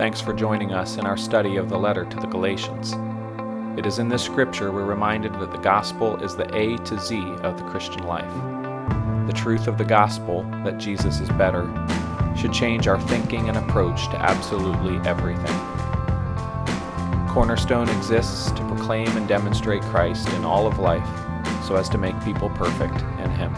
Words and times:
Thanks 0.00 0.18
for 0.18 0.32
joining 0.32 0.72
us 0.72 0.96
in 0.96 1.04
our 1.04 1.18
study 1.18 1.56
of 1.56 1.68
the 1.68 1.76
letter 1.76 2.06
to 2.06 2.16
the 2.16 2.26
Galatians. 2.26 2.94
It 3.78 3.84
is 3.84 3.98
in 3.98 4.08
this 4.08 4.24
scripture 4.24 4.72
we're 4.72 4.86
reminded 4.86 5.34
that 5.34 5.52
the 5.52 5.58
gospel 5.58 6.16
is 6.24 6.34
the 6.34 6.48
A 6.56 6.78
to 6.86 6.98
Z 6.98 7.18
of 7.42 7.58
the 7.58 7.68
Christian 7.68 8.04
life. 8.04 8.32
The 9.26 9.34
truth 9.34 9.66
of 9.66 9.76
the 9.76 9.84
gospel, 9.84 10.44
that 10.64 10.78
Jesus 10.78 11.20
is 11.20 11.28
better, 11.28 11.68
should 12.34 12.50
change 12.50 12.88
our 12.88 12.98
thinking 12.98 13.50
and 13.50 13.58
approach 13.58 14.08
to 14.08 14.16
absolutely 14.16 14.96
everything. 15.06 15.58
Cornerstone 17.28 17.90
exists 17.90 18.52
to 18.52 18.66
proclaim 18.68 19.14
and 19.18 19.28
demonstrate 19.28 19.82
Christ 19.82 20.30
in 20.30 20.46
all 20.46 20.66
of 20.66 20.78
life 20.78 21.06
so 21.66 21.76
as 21.76 21.90
to 21.90 21.98
make 21.98 22.18
people 22.24 22.48
perfect 22.48 23.02
in 23.22 23.30
Him. 23.32 23.54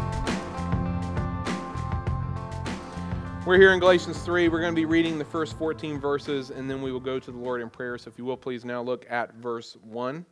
We're 3.45 3.59
here 3.59 3.73
in 3.73 3.80
Galatians 3.80 4.23
3. 4.23 4.46
We're 4.46 4.60
going 4.60 4.73
to 4.73 4.80
be 4.80 4.84
reading 4.84 5.19
the 5.19 5.24
first 5.24 5.59
14 5.59 5.98
verses, 5.98 6.50
and 6.50 6.70
then 6.70 6.80
we 6.80 6.92
will 6.92 7.00
go 7.00 7.19
to 7.19 7.30
the 7.33 7.37
Lord 7.37 7.60
in 7.60 7.69
prayer. 7.69 7.98
So 7.98 8.09
if 8.09 8.16
you 8.16 8.24
will, 8.24 8.37
please 8.37 8.64
now 8.64 8.80
look 8.80 9.05
at 9.10 9.34
verse 9.34 9.77
1. 9.83 10.24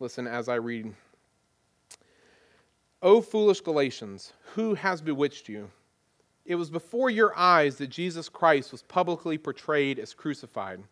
Listen 0.00 0.26
as 0.26 0.48
I 0.48 0.54
read. 0.54 0.94
O 3.02 3.20
foolish 3.20 3.60
Galatians, 3.60 4.32
who 4.54 4.72
has 4.72 5.02
bewitched 5.02 5.50
you? 5.50 5.70
It 6.46 6.54
was 6.54 6.70
before 6.70 7.10
your 7.10 7.36
eyes 7.36 7.76
that 7.76 7.88
Jesus 7.88 8.30
Christ 8.30 8.72
was 8.72 8.80
publicly 8.80 9.36
portrayed 9.36 9.98
as 9.98 10.14
crucified. 10.14 10.82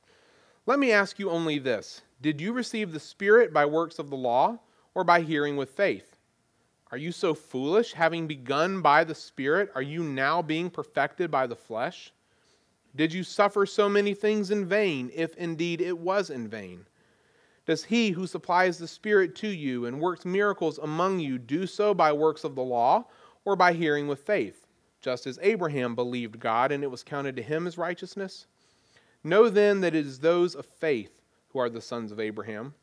Let 0.66 0.79
me 0.79 0.93
ask 0.93 1.19
you 1.19 1.30
only 1.30 1.59
this 1.59 2.02
Did 2.21 2.43
you 2.43 2.52
receive 2.52 2.93
the 2.93 3.01
Spirit 3.01 3.55
by 3.55 3.65
works 3.65 3.98
of 3.98 4.10
the 4.10 4.16
law, 4.16 4.59
or 4.95 5.02
by 5.02 5.23
hearing 5.23 5.57
with 5.57 5.71
faith? 5.71 6.16
Are 6.93 6.99
you 6.99 7.11
so 7.11 7.35
foolish? 7.35 7.93
Having 7.93 8.29
begun 8.29 8.81
by 8.81 9.03
the 9.05 9.15
Spirit, 9.15 9.71
are 9.75 9.83
you 9.83 10.05
now 10.05 10.41
being 10.41 10.71
perfected 10.71 11.30
by 11.30 11.47
the 11.47 11.57
flesh? 11.57 12.13
Did 12.95 13.13
you 13.13 13.24
suffer 13.24 13.66
so 13.66 13.88
many 13.88 14.15
things 14.15 14.51
in 14.51 14.65
vain, 14.65 15.10
if 15.13 15.37
indeed 15.37 15.80
it 15.80 15.99
was 15.99 16.30
in 16.30 16.49
vain? 16.49 16.87
Does 17.66 17.85
he 17.85 18.10
who 18.10 18.29
supplies 18.29 18.79
the 18.79 18.87
Spirit 18.87 19.35
to 19.37 19.49
you 19.49 19.87
and 19.87 20.01
works 20.01 20.25
miracles 20.25 20.79
among 20.79 21.19
you 21.19 21.37
do 21.37 21.66
so 21.66 21.93
by 21.93 22.13
works 22.13 22.45
of 22.45 22.55
the 22.55 22.63
law 22.63 23.05
or 23.45 23.57
by 23.57 23.73
hearing 23.73 24.07
with 24.07 24.21
faith? 24.21 24.66
Just 25.01 25.27
as 25.27 25.38
Abraham 25.43 25.97
believed 25.97 26.38
God 26.38 26.71
and 26.71 26.85
it 26.85 26.91
was 26.91 27.03
counted 27.03 27.35
to 27.37 27.43
him 27.43 27.66
as 27.66 27.77
righteousness? 27.77 28.47
Know 29.25 29.49
then 29.51 29.80
that 29.80 29.95
it 29.95 30.07
is 30.07 30.21
those 30.21 30.55
of 30.55 30.65
faith 30.65 31.21
who 31.49 31.59
are 31.59 31.69
the 31.69 31.80
sons 31.80 32.13
of 32.13 32.21
Abraham. 32.21 32.75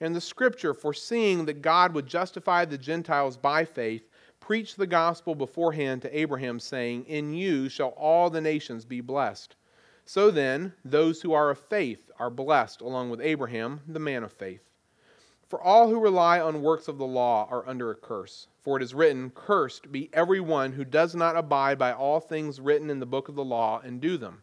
And 0.00 0.14
the 0.14 0.20
scripture, 0.20 0.74
foreseeing 0.74 1.46
that 1.46 1.62
God 1.62 1.94
would 1.94 2.06
justify 2.06 2.64
the 2.64 2.78
Gentiles 2.78 3.36
by 3.36 3.64
faith, 3.64 4.08
preached 4.40 4.76
the 4.76 4.86
gospel 4.86 5.34
beforehand 5.34 6.02
to 6.02 6.18
Abraham, 6.18 6.60
saying, 6.60 7.04
In 7.06 7.32
you 7.32 7.68
shall 7.68 7.90
all 7.90 8.28
the 8.28 8.40
nations 8.40 8.84
be 8.84 9.00
blessed. 9.00 9.56
So 10.04 10.30
then, 10.30 10.72
those 10.84 11.22
who 11.22 11.32
are 11.32 11.50
of 11.50 11.58
faith 11.58 12.10
are 12.18 12.30
blessed 12.30 12.80
along 12.80 13.10
with 13.10 13.20
Abraham, 13.20 13.80
the 13.88 13.98
man 13.98 14.22
of 14.22 14.32
faith. 14.32 14.62
For 15.48 15.60
all 15.60 15.88
who 15.88 16.00
rely 16.00 16.40
on 16.40 16.62
works 16.62 16.88
of 16.88 16.98
the 16.98 17.06
law 17.06 17.48
are 17.50 17.68
under 17.68 17.90
a 17.90 17.94
curse. 17.94 18.48
For 18.60 18.76
it 18.76 18.82
is 18.82 18.94
written, 18.94 19.30
Cursed 19.30 19.92
be 19.92 20.10
every 20.12 20.40
one 20.40 20.72
who 20.72 20.84
does 20.84 21.14
not 21.14 21.36
abide 21.36 21.78
by 21.78 21.92
all 21.92 22.20
things 22.20 22.60
written 22.60 22.90
in 22.90 23.00
the 23.00 23.06
book 23.06 23.28
of 23.28 23.36
the 23.36 23.44
law 23.44 23.80
and 23.80 24.00
do 24.00 24.16
them. 24.16 24.42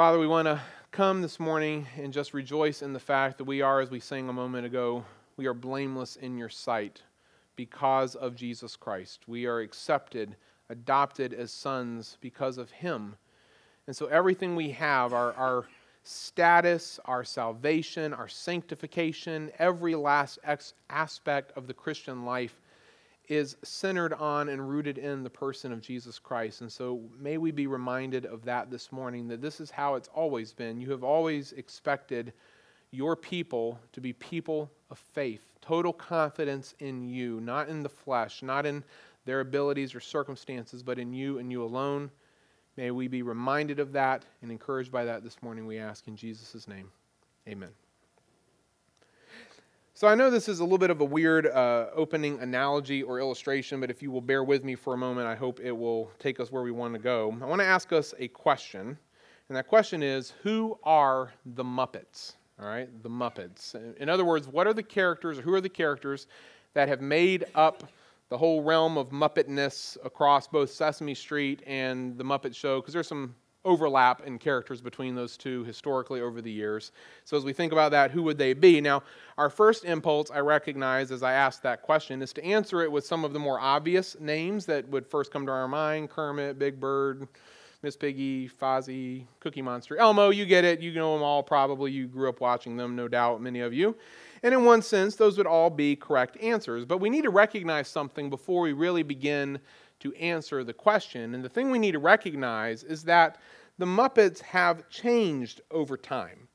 Father, 0.00 0.18
we 0.18 0.26
want 0.26 0.46
to 0.46 0.58
come 0.92 1.20
this 1.20 1.38
morning 1.38 1.86
and 1.98 2.10
just 2.10 2.32
rejoice 2.32 2.80
in 2.80 2.94
the 2.94 2.98
fact 2.98 3.36
that 3.36 3.44
we 3.44 3.60
are, 3.60 3.82
as 3.82 3.90
we 3.90 4.00
sang 4.00 4.30
a 4.30 4.32
moment 4.32 4.64
ago, 4.64 5.04
we 5.36 5.44
are 5.44 5.52
blameless 5.52 6.16
in 6.16 6.38
your 6.38 6.48
sight 6.48 7.02
because 7.54 8.14
of 8.14 8.34
Jesus 8.34 8.76
Christ. 8.76 9.28
We 9.28 9.44
are 9.44 9.60
accepted, 9.60 10.36
adopted 10.70 11.34
as 11.34 11.52
sons 11.52 12.16
because 12.22 12.56
of 12.56 12.70
him. 12.70 13.14
And 13.86 13.94
so 13.94 14.06
everything 14.06 14.56
we 14.56 14.70
have, 14.70 15.12
our, 15.12 15.34
our 15.34 15.66
status, 16.02 16.98
our 17.04 17.22
salvation, 17.22 18.14
our 18.14 18.26
sanctification, 18.26 19.50
every 19.58 19.94
last 19.94 20.38
ex- 20.44 20.72
aspect 20.88 21.52
of 21.58 21.66
the 21.66 21.74
Christian 21.74 22.24
life 22.24 22.58
is 23.30 23.56
centered 23.62 24.12
on 24.14 24.48
and 24.48 24.68
rooted 24.68 24.98
in 24.98 25.22
the 25.22 25.30
person 25.30 25.72
of 25.72 25.80
Jesus 25.80 26.18
Christ. 26.18 26.62
And 26.62 26.70
so 26.70 27.00
may 27.16 27.38
we 27.38 27.52
be 27.52 27.68
reminded 27.68 28.26
of 28.26 28.44
that 28.44 28.72
this 28.72 28.90
morning 28.90 29.28
that 29.28 29.40
this 29.40 29.60
is 29.60 29.70
how 29.70 29.94
it's 29.94 30.08
always 30.08 30.52
been. 30.52 30.80
You 30.80 30.90
have 30.90 31.04
always 31.04 31.52
expected 31.52 32.32
your 32.90 33.14
people 33.14 33.78
to 33.92 34.00
be 34.00 34.12
people 34.12 34.68
of 34.90 34.98
faith, 34.98 35.52
total 35.60 35.92
confidence 35.92 36.74
in 36.80 37.08
you, 37.08 37.40
not 37.40 37.68
in 37.68 37.84
the 37.84 37.88
flesh, 37.88 38.42
not 38.42 38.66
in 38.66 38.82
their 39.26 39.38
abilities 39.40 39.94
or 39.94 40.00
circumstances, 40.00 40.82
but 40.82 40.98
in 40.98 41.12
you 41.12 41.38
and 41.38 41.52
you 41.52 41.62
alone. 41.62 42.10
May 42.76 42.90
we 42.90 43.06
be 43.06 43.22
reminded 43.22 43.78
of 43.78 43.92
that 43.92 44.24
and 44.42 44.50
encouraged 44.50 44.90
by 44.90 45.04
that 45.04 45.22
this 45.22 45.40
morning, 45.40 45.66
we 45.66 45.78
ask 45.78 46.08
in 46.08 46.16
Jesus' 46.16 46.66
name. 46.66 46.90
Amen. 47.46 47.70
So 50.00 50.08
I 50.08 50.14
know 50.14 50.30
this 50.30 50.48
is 50.48 50.60
a 50.60 50.62
little 50.62 50.78
bit 50.78 50.88
of 50.88 51.02
a 51.02 51.04
weird 51.04 51.46
uh, 51.46 51.88
opening 51.94 52.40
analogy 52.40 53.02
or 53.02 53.20
illustration, 53.20 53.80
but 53.80 53.90
if 53.90 54.00
you 54.00 54.10
will 54.10 54.22
bear 54.22 54.42
with 54.42 54.64
me 54.64 54.74
for 54.74 54.94
a 54.94 54.96
moment, 54.96 55.26
I 55.26 55.34
hope 55.34 55.60
it 55.60 55.72
will 55.72 56.10
take 56.18 56.40
us 56.40 56.50
where 56.50 56.62
we 56.62 56.70
want 56.70 56.94
to 56.94 56.98
go. 56.98 57.36
I 57.42 57.44
want 57.44 57.60
to 57.60 57.66
ask 57.66 57.92
us 57.92 58.14
a 58.18 58.26
question, 58.28 58.96
and 59.50 59.56
that 59.58 59.68
question 59.68 60.02
is 60.02 60.32
Who 60.42 60.78
are 60.84 61.34
the 61.44 61.62
Muppets? 61.62 62.36
All 62.58 62.66
right, 62.66 62.88
the 63.02 63.10
Muppets. 63.10 63.74
In 63.98 64.08
other 64.08 64.24
words, 64.24 64.48
what 64.48 64.66
are 64.66 64.72
the 64.72 64.82
characters, 64.82 65.38
or 65.38 65.42
who 65.42 65.52
are 65.52 65.60
the 65.60 65.68
characters 65.68 66.28
that 66.72 66.88
have 66.88 67.02
made 67.02 67.44
up 67.54 67.84
the 68.30 68.38
whole 68.38 68.62
realm 68.62 68.96
of 68.96 69.10
Muppetness 69.10 69.98
across 70.02 70.48
both 70.48 70.70
Sesame 70.70 71.14
Street 71.14 71.62
and 71.66 72.16
the 72.16 72.24
Muppet 72.24 72.54
Show? 72.54 72.80
Because 72.80 72.94
there's 72.94 73.06
some 73.06 73.34
overlap 73.64 74.26
in 74.26 74.38
characters 74.38 74.80
between 74.80 75.14
those 75.14 75.36
two 75.36 75.64
historically 75.64 76.20
over 76.20 76.40
the 76.40 76.50
years. 76.50 76.92
So, 77.24 77.36
as 77.36 77.44
we 77.44 77.52
think 77.52 77.72
about 77.72 77.90
that, 77.92 78.10
who 78.10 78.22
would 78.22 78.38
they 78.38 78.54
be? 78.54 78.80
Now, 78.80 79.02
our 79.36 79.50
first 79.50 79.84
impulse, 79.84 80.30
I 80.30 80.40
recognize 80.40 81.10
as 81.10 81.22
I 81.22 81.32
ask 81.32 81.62
that 81.62 81.82
question, 81.82 82.22
is 82.22 82.32
to 82.34 82.44
answer 82.44 82.82
it 82.82 82.90
with 82.90 83.06
some 83.06 83.24
of 83.24 83.32
the 83.32 83.38
more 83.38 83.60
obvious 83.60 84.16
names 84.20 84.66
that 84.66 84.88
would 84.88 85.06
first 85.06 85.30
come 85.30 85.46
to 85.46 85.52
our 85.52 85.68
mind 85.68 86.10
Kermit, 86.10 86.58
Big 86.58 86.80
Bird, 86.80 87.28
Miss 87.82 87.96
Piggy, 87.96 88.48
Fozzie, 88.48 89.24
Cookie 89.40 89.62
Monster, 89.62 89.96
Elmo. 89.96 90.30
You 90.30 90.44
get 90.44 90.64
it. 90.64 90.80
You 90.80 90.92
know 90.92 91.14
them 91.14 91.22
all 91.22 91.42
probably. 91.42 91.90
You 91.92 92.06
grew 92.06 92.28
up 92.28 92.40
watching 92.40 92.76
them, 92.76 92.94
no 92.94 93.08
doubt, 93.08 93.40
many 93.40 93.60
of 93.60 93.72
you. 93.72 93.96
And 94.42 94.54
in 94.54 94.64
one 94.64 94.82
sense, 94.82 95.16
those 95.16 95.38
would 95.38 95.46
all 95.46 95.70
be 95.70 95.96
correct 95.96 96.36
answers. 96.42 96.84
But 96.84 96.98
we 96.98 97.10
need 97.10 97.22
to 97.22 97.30
recognize 97.30 97.88
something 97.88 98.28
before 98.28 98.62
we 98.62 98.72
really 98.72 99.02
begin 99.02 99.58
to 100.00 100.12
answer 100.14 100.64
the 100.64 100.72
question. 100.72 101.34
And 101.34 101.44
the 101.44 101.48
thing 101.48 101.70
we 101.70 101.78
need 101.78 101.92
to 101.92 101.98
recognize 101.98 102.82
is 102.82 103.04
that 103.04 103.38
the 103.78 103.86
Muppets 103.86 104.40
have 104.40 104.88
changed 104.88 105.60
over 105.70 105.96
time. 105.96 106.48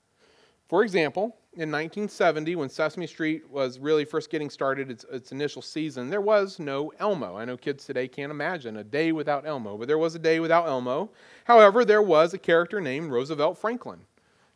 For 0.68 0.84
example, 0.84 1.38
in 1.54 1.72
1970, 1.72 2.56
when 2.56 2.70
Sesame 2.70 3.08
Street 3.08 3.50
was 3.50 3.80
really 3.80 4.04
first 4.04 4.30
getting 4.30 4.50
started, 4.50 4.92
its, 4.92 5.06
its, 5.12 5.32
initial 5.32 5.62
season, 5.62 6.10
there 6.10 6.22
was 6.22 6.60
no 6.60 6.92
Elmo. 7.00 7.38
I 7.38 7.46
know 7.46 7.56
kids 7.56 7.86
today 7.86 8.08
can't 8.08 8.32
imagine 8.32 8.78
a 8.78 8.84
day 8.84 9.12
without 9.12 9.48
Elmo, 9.48 9.78
but 9.78 9.88
there 9.88 9.98
was 9.98 10.16
a 10.16 10.20
day 10.20 10.40
without 10.40 10.68
Elmo. 10.68 11.12
However, 11.46 11.86
there 11.86 12.02
was 12.02 12.34
a 12.34 12.38
character 12.38 12.82
named 12.82 13.10
Roosevelt 13.12 13.58
Franklin. 13.58 14.00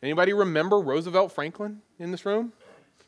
Anybody 0.04 0.34
remember 0.34 0.80
Roosevelt 0.80 1.32
Franklin 1.32 1.82
in 2.00 2.12
this 2.12 2.26
room? 2.26 2.52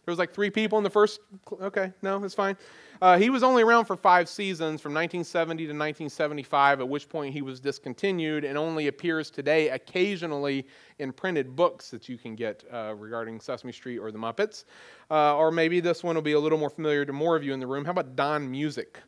There 0.05 0.11
was 0.11 0.19
like 0.19 0.33
three 0.33 0.49
people 0.49 0.77
in 0.77 0.83
the 0.83 0.89
first. 0.89 1.19
Okay, 1.51 1.91
no, 2.01 2.23
it's 2.23 2.33
fine. 2.33 2.57
Uh, 3.01 3.17
he 3.17 3.31
was 3.31 3.41
only 3.41 3.63
around 3.63 3.85
for 3.85 3.95
five 3.95 4.29
seasons 4.29 4.79
from 4.79 4.93
1970 4.93 5.63
to 5.63 5.69
1975, 5.69 6.81
at 6.81 6.87
which 6.87 7.09
point 7.09 7.33
he 7.33 7.41
was 7.41 7.59
discontinued 7.59 8.43
and 8.43 8.59
only 8.59 8.87
appears 8.87 9.31
today 9.31 9.69
occasionally 9.69 10.67
in 10.99 11.11
printed 11.11 11.55
books 11.55 11.89
that 11.89 12.07
you 12.07 12.15
can 12.15 12.35
get 12.35 12.63
uh, 12.71 12.93
regarding 12.95 13.39
Sesame 13.39 13.73
Street 13.73 13.97
or 13.97 14.11
the 14.11 14.19
Muppets. 14.19 14.65
Uh, 15.09 15.35
or 15.35 15.49
maybe 15.51 15.79
this 15.79 16.03
one 16.03 16.13
will 16.13 16.21
be 16.21 16.33
a 16.33 16.39
little 16.39 16.59
more 16.59 16.69
familiar 16.69 17.03
to 17.03 17.11
more 17.11 17.35
of 17.35 17.43
you 17.43 17.53
in 17.53 17.59
the 17.59 17.65
room. 17.65 17.83
How 17.85 17.91
about 17.91 18.15
Don 18.15 18.51
Music? 18.51 18.99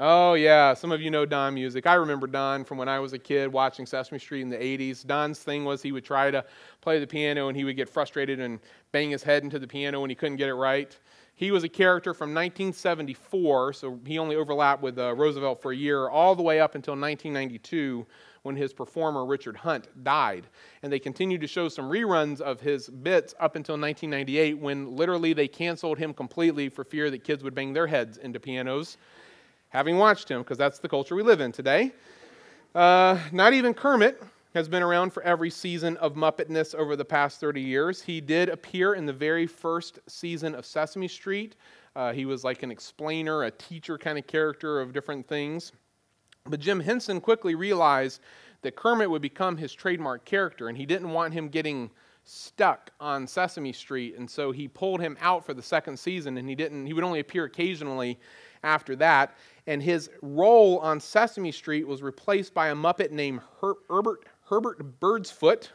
Oh, 0.00 0.34
yeah, 0.34 0.74
some 0.74 0.90
of 0.92 1.00
you 1.00 1.10
know 1.10 1.26
Don 1.26 1.54
music. 1.54 1.84
I 1.84 1.94
remember 1.94 2.28
Don 2.28 2.64
from 2.64 2.78
when 2.78 2.88
I 2.88 3.00
was 3.00 3.14
a 3.14 3.18
kid 3.18 3.52
watching 3.52 3.84
Sesame 3.84 4.20
Street 4.20 4.42
in 4.42 4.48
the 4.48 4.56
80s. 4.56 5.04
Don's 5.04 5.40
thing 5.40 5.64
was 5.64 5.82
he 5.82 5.90
would 5.90 6.04
try 6.04 6.30
to 6.30 6.44
play 6.80 7.00
the 7.00 7.06
piano 7.06 7.48
and 7.48 7.56
he 7.56 7.64
would 7.64 7.74
get 7.74 7.88
frustrated 7.88 8.38
and 8.38 8.60
bang 8.92 9.10
his 9.10 9.24
head 9.24 9.42
into 9.42 9.58
the 9.58 9.66
piano 9.66 10.00
when 10.00 10.08
he 10.08 10.14
couldn't 10.14 10.36
get 10.36 10.48
it 10.48 10.54
right. 10.54 10.96
He 11.38 11.52
was 11.52 11.62
a 11.62 11.68
character 11.68 12.14
from 12.14 12.30
1974, 12.30 13.72
so 13.74 14.00
he 14.04 14.18
only 14.18 14.34
overlapped 14.34 14.82
with 14.82 14.98
uh, 14.98 15.14
Roosevelt 15.14 15.62
for 15.62 15.70
a 15.70 15.76
year, 15.76 16.08
all 16.08 16.34
the 16.34 16.42
way 16.42 16.58
up 16.58 16.74
until 16.74 16.94
1992 16.94 18.04
when 18.42 18.56
his 18.56 18.72
performer 18.72 19.24
Richard 19.24 19.56
Hunt 19.56 19.86
died. 20.02 20.48
And 20.82 20.92
they 20.92 20.98
continued 20.98 21.40
to 21.42 21.46
show 21.46 21.68
some 21.68 21.88
reruns 21.88 22.40
of 22.40 22.60
his 22.60 22.88
bits 22.88 23.36
up 23.38 23.54
until 23.54 23.74
1998 23.74 24.58
when 24.58 24.96
literally 24.96 25.32
they 25.32 25.46
canceled 25.46 25.96
him 25.96 26.12
completely 26.12 26.68
for 26.68 26.82
fear 26.82 27.08
that 27.08 27.22
kids 27.22 27.44
would 27.44 27.54
bang 27.54 27.72
their 27.72 27.86
heads 27.86 28.16
into 28.18 28.40
pianos, 28.40 28.96
having 29.68 29.96
watched 29.96 30.28
him, 30.28 30.42
because 30.42 30.58
that's 30.58 30.80
the 30.80 30.88
culture 30.88 31.14
we 31.14 31.22
live 31.22 31.40
in 31.40 31.52
today. 31.52 31.92
Uh, 32.74 33.16
not 33.30 33.52
even 33.52 33.74
Kermit 33.74 34.20
has 34.58 34.68
been 34.68 34.82
around 34.82 35.12
for 35.12 35.22
every 35.22 35.50
season 35.50 35.96
of 35.98 36.14
Muppetness 36.14 36.74
over 36.74 36.96
the 36.96 37.04
past 37.04 37.38
30 37.38 37.60
years. 37.60 38.02
He 38.02 38.20
did 38.20 38.48
appear 38.48 38.94
in 38.94 39.06
the 39.06 39.12
very 39.12 39.46
first 39.46 40.00
season 40.08 40.52
of 40.56 40.66
Sesame 40.66 41.06
Street. 41.06 41.54
Uh, 41.94 42.12
he 42.12 42.24
was 42.24 42.42
like 42.42 42.64
an 42.64 42.72
explainer, 42.72 43.44
a 43.44 43.52
teacher 43.52 43.96
kind 43.96 44.18
of 44.18 44.26
character 44.26 44.80
of 44.80 44.92
different 44.92 45.28
things. 45.28 45.70
But 46.44 46.58
Jim 46.58 46.80
Henson 46.80 47.20
quickly 47.20 47.54
realized 47.54 48.20
that 48.62 48.74
Kermit 48.74 49.08
would 49.08 49.22
become 49.22 49.56
his 49.56 49.72
trademark 49.72 50.24
character, 50.24 50.68
and 50.68 50.76
he 50.76 50.86
didn't 50.86 51.10
want 51.10 51.34
him 51.34 51.50
getting 51.50 51.88
stuck 52.24 52.90
on 52.98 53.28
Sesame 53.28 53.72
Street, 53.72 54.16
and 54.18 54.28
so 54.28 54.50
he 54.50 54.66
pulled 54.66 55.00
him 55.00 55.16
out 55.20 55.46
for 55.46 55.54
the 55.54 55.62
second 55.62 55.96
season, 55.96 56.36
and 56.36 56.48
he 56.48 56.56
didn't. 56.56 56.84
He 56.84 56.92
would 56.92 57.04
only 57.04 57.20
appear 57.20 57.44
occasionally 57.44 58.18
after 58.64 58.96
that, 58.96 59.36
and 59.68 59.80
his 59.80 60.10
role 60.20 60.78
on 60.80 60.98
Sesame 60.98 61.52
Street 61.52 61.86
was 61.86 62.02
replaced 62.02 62.54
by 62.54 62.70
a 62.70 62.74
Muppet 62.74 63.12
named 63.12 63.40
Her- 63.60 63.76
Herbert 63.88 64.24
Herbert 64.48 65.00
Birdsfoot, 65.00 65.70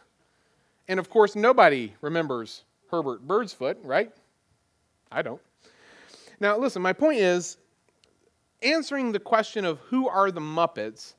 and 0.88 1.00
of 1.00 1.10
course 1.10 1.36
nobody 1.36 1.94
remembers 2.02 2.64
Herbert 2.90 3.28
Birdsfoot, 3.28 3.78
right? 3.84 4.12
I 5.12 5.22
don't. 5.22 5.42
Now, 6.40 6.58
listen. 6.58 6.82
My 6.82 6.94
point 6.94 7.20
is 7.20 7.58
answering 8.62 9.12
the 9.12 9.20
question 9.20 9.66
of 9.66 9.80
who 9.80 10.08
are 10.08 10.32
the 10.32 10.42
Muppets 10.42 11.14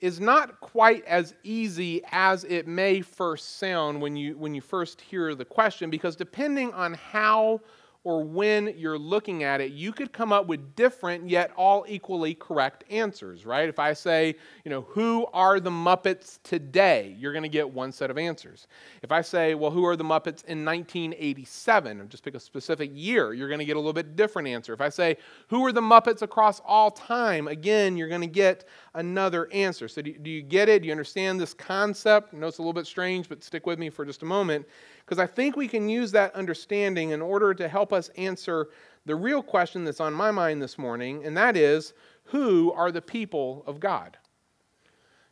is 0.00 0.20
not 0.20 0.60
quite 0.60 1.04
as 1.06 1.34
easy 1.42 2.02
as 2.12 2.44
it 2.44 2.68
may 2.68 3.00
first 3.00 3.58
sound 3.58 4.00
when 4.00 4.14
you, 4.14 4.36
when 4.36 4.54
you 4.54 4.60
first 4.60 5.00
hear 5.00 5.34
the 5.34 5.44
question, 5.44 5.90
because 5.90 6.14
depending 6.14 6.72
on 6.72 6.94
how 6.94 7.60
or 8.04 8.22
when 8.22 8.74
you're 8.76 8.98
looking 8.98 9.42
at 9.42 9.60
it, 9.60 9.72
you 9.72 9.92
could 9.92 10.12
come 10.12 10.32
up 10.32 10.46
with 10.46 10.76
different 10.76 11.28
yet 11.28 11.50
all 11.56 11.84
equally 11.88 12.34
correct 12.34 12.84
answers, 12.90 13.44
right? 13.44 13.68
If 13.68 13.78
I 13.78 13.92
say, 13.92 14.36
you 14.64 14.70
know, 14.70 14.82
who 14.82 15.26
are 15.32 15.60
the 15.60 15.70
Muppets 15.70 16.38
today? 16.42 17.16
You're 17.18 17.32
going 17.32 17.42
to 17.42 17.48
get 17.48 17.68
one 17.68 17.92
set 17.92 18.10
of 18.10 18.16
answers. 18.16 18.66
If 19.02 19.12
I 19.12 19.20
say, 19.20 19.54
well, 19.54 19.70
who 19.70 19.84
are 19.84 19.96
the 19.96 20.04
Muppets 20.04 20.44
in 20.44 20.64
1987? 20.64 22.00
Or 22.00 22.04
just 22.04 22.22
pick 22.22 22.34
a 22.34 22.40
specific 22.40 22.90
year, 22.94 23.34
you're 23.34 23.48
going 23.48 23.58
to 23.58 23.64
get 23.64 23.76
a 23.76 23.80
little 23.80 23.92
bit 23.92 24.16
different 24.16 24.48
answer. 24.48 24.72
If 24.72 24.80
I 24.80 24.88
say, 24.88 25.16
who 25.48 25.66
are 25.66 25.72
the 25.72 25.82
Muppets 25.82 26.22
across 26.22 26.60
all 26.64 26.90
time? 26.90 27.48
Again, 27.48 27.96
you're 27.96 28.08
going 28.08 28.20
to 28.20 28.26
get 28.26 28.64
another 28.98 29.48
answer. 29.52 29.86
So 29.86 30.02
do, 30.02 30.12
do 30.12 30.28
you 30.28 30.42
get 30.42 30.68
it? 30.68 30.82
Do 30.82 30.86
you 30.86 30.92
understand 30.92 31.40
this 31.40 31.54
concept? 31.54 32.34
I 32.34 32.36
know 32.36 32.48
it's 32.48 32.58
a 32.58 32.62
little 32.62 32.72
bit 32.72 32.86
strange, 32.86 33.28
but 33.28 33.44
stick 33.44 33.64
with 33.64 33.78
me 33.78 33.90
for 33.90 34.04
just 34.04 34.22
a 34.22 34.26
moment 34.26 34.66
because 35.04 35.20
I 35.20 35.26
think 35.26 35.56
we 35.56 35.68
can 35.68 35.88
use 35.88 36.10
that 36.12 36.34
understanding 36.34 37.10
in 37.10 37.22
order 37.22 37.54
to 37.54 37.68
help 37.68 37.92
us 37.92 38.10
answer 38.16 38.68
the 39.06 39.14
real 39.14 39.42
question 39.42 39.84
that's 39.84 40.00
on 40.00 40.12
my 40.12 40.30
mind 40.32 40.60
this 40.60 40.76
morning, 40.76 41.24
and 41.24 41.36
that 41.36 41.56
is 41.56 41.94
who 42.24 42.72
are 42.72 42.90
the 42.90 43.00
people 43.00 43.62
of 43.66 43.80
God? 43.80 44.18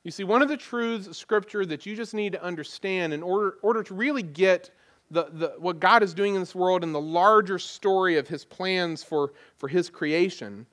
You 0.05 0.13
see, 0.13 0.25
one 0.25 0.41
of 0.41 0.49
the 0.49 0.57
truths 0.57 1.09
of 1.09 1.17
Scripture 1.17 1.67
that 1.67 1.85
you 1.85 1.97
just 1.97 2.15
need 2.15 2.33
to 2.33 2.43
understand 2.43 3.13
in 3.13 3.23
order, 3.23 3.57
order 3.63 3.83
to 3.83 3.95
really 3.95 4.23
get 4.23 4.71
the, 5.11 5.25
the, 5.33 5.55
what 5.59 5.81
God 5.81 6.05
is 6.05 6.15
doing 6.15 6.35
in 6.35 6.41
this 6.41 6.55
world 6.55 6.85
and 6.85 6.95
the 6.95 7.01
larger 7.01 7.59
story 7.59 8.17
of 8.17 8.29
His 8.29 8.45
plans 8.45 9.03
for, 9.03 9.33
for 9.59 9.69
His 9.69 9.91
creation 9.91 10.67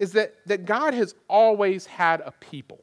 is 0.00 0.12
that, 0.12 0.34
that 0.46 0.64
God 0.64 0.94
has 0.94 1.14
always 1.28 1.86
had 1.86 2.22
a 2.22 2.32
people. 2.32 2.80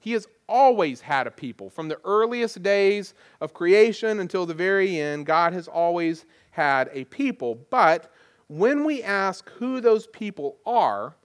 He 0.00 0.12
has 0.12 0.28
always 0.46 1.00
had 1.00 1.26
a 1.26 1.30
people. 1.30 1.70
From 1.70 1.88
the 1.88 1.98
earliest 2.04 2.62
days 2.62 3.14
of 3.40 3.54
creation 3.54 4.20
until 4.20 4.44
the 4.44 4.54
very 4.54 5.00
end, 5.00 5.24
God 5.24 5.54
has 5.54 5.66
always 5.66 6.26
had 6.50 6.90
a 6.92 7.04
people. 7.06 7.58
But 7.70 8.12
when 8.48 8.84
we 8.84 9.02
ask 9.02 9.48
who 9.52 9.80
those 9.80 10.06
people 10.08 10.58
are, 10.66 11.16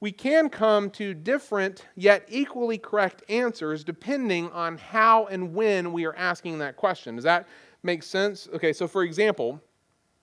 we 0.00 0.12
can 0.12 0.50
come 0.50 0.90
to 0.90 1.14
different 1.14 1.86
yet 1.96 2.26
equally 2.28 2.76
correct 2.76 3.22
answers 3.30 3.84
depending 3.84 4.50
on 4.50 4.76
how 4.76 5.26
and 5.26 5.54
when 5.54 5.92
we 5.92 6.04
are 6.04 6.14
asking 6.14 6.58
that 6.58 6.76
question. 6.76 7.16
Does 7.16 7.24
that 7.24 7.48
make 7.82 8.02
sense? 8.02 8.48
Okay, 8.54 8.74
so 8.74 8.86
for 8.86 9.02
example, 9.02 9.62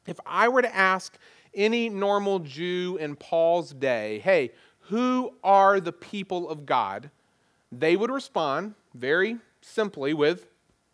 if 0.05 0.19
I 0.25 0.47
were 0.49 0.61
to 0.61 0.75
ask 0.75 1.17
any 1.57 1.89
normal 1.89 2.39
Jew 2.39 2.97
in 3.01 3.17
Paul's 3.17 3.73
day, 3.73 4.19
hey, 4.19 4.51
who 4.81 5.33
are 5.43 5.81
the 5.81 5.91
people 5.91 6.49
of 6.49 6.65
God? 6.65 7.09
they 7.71 7.95
would 7.95 8.11
respond 8.11 8.73
very 8.93 9.37
simply 9.61 10.13
with, 10.13 10.47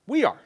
We 0.08 0.26
are. 0.26 0.40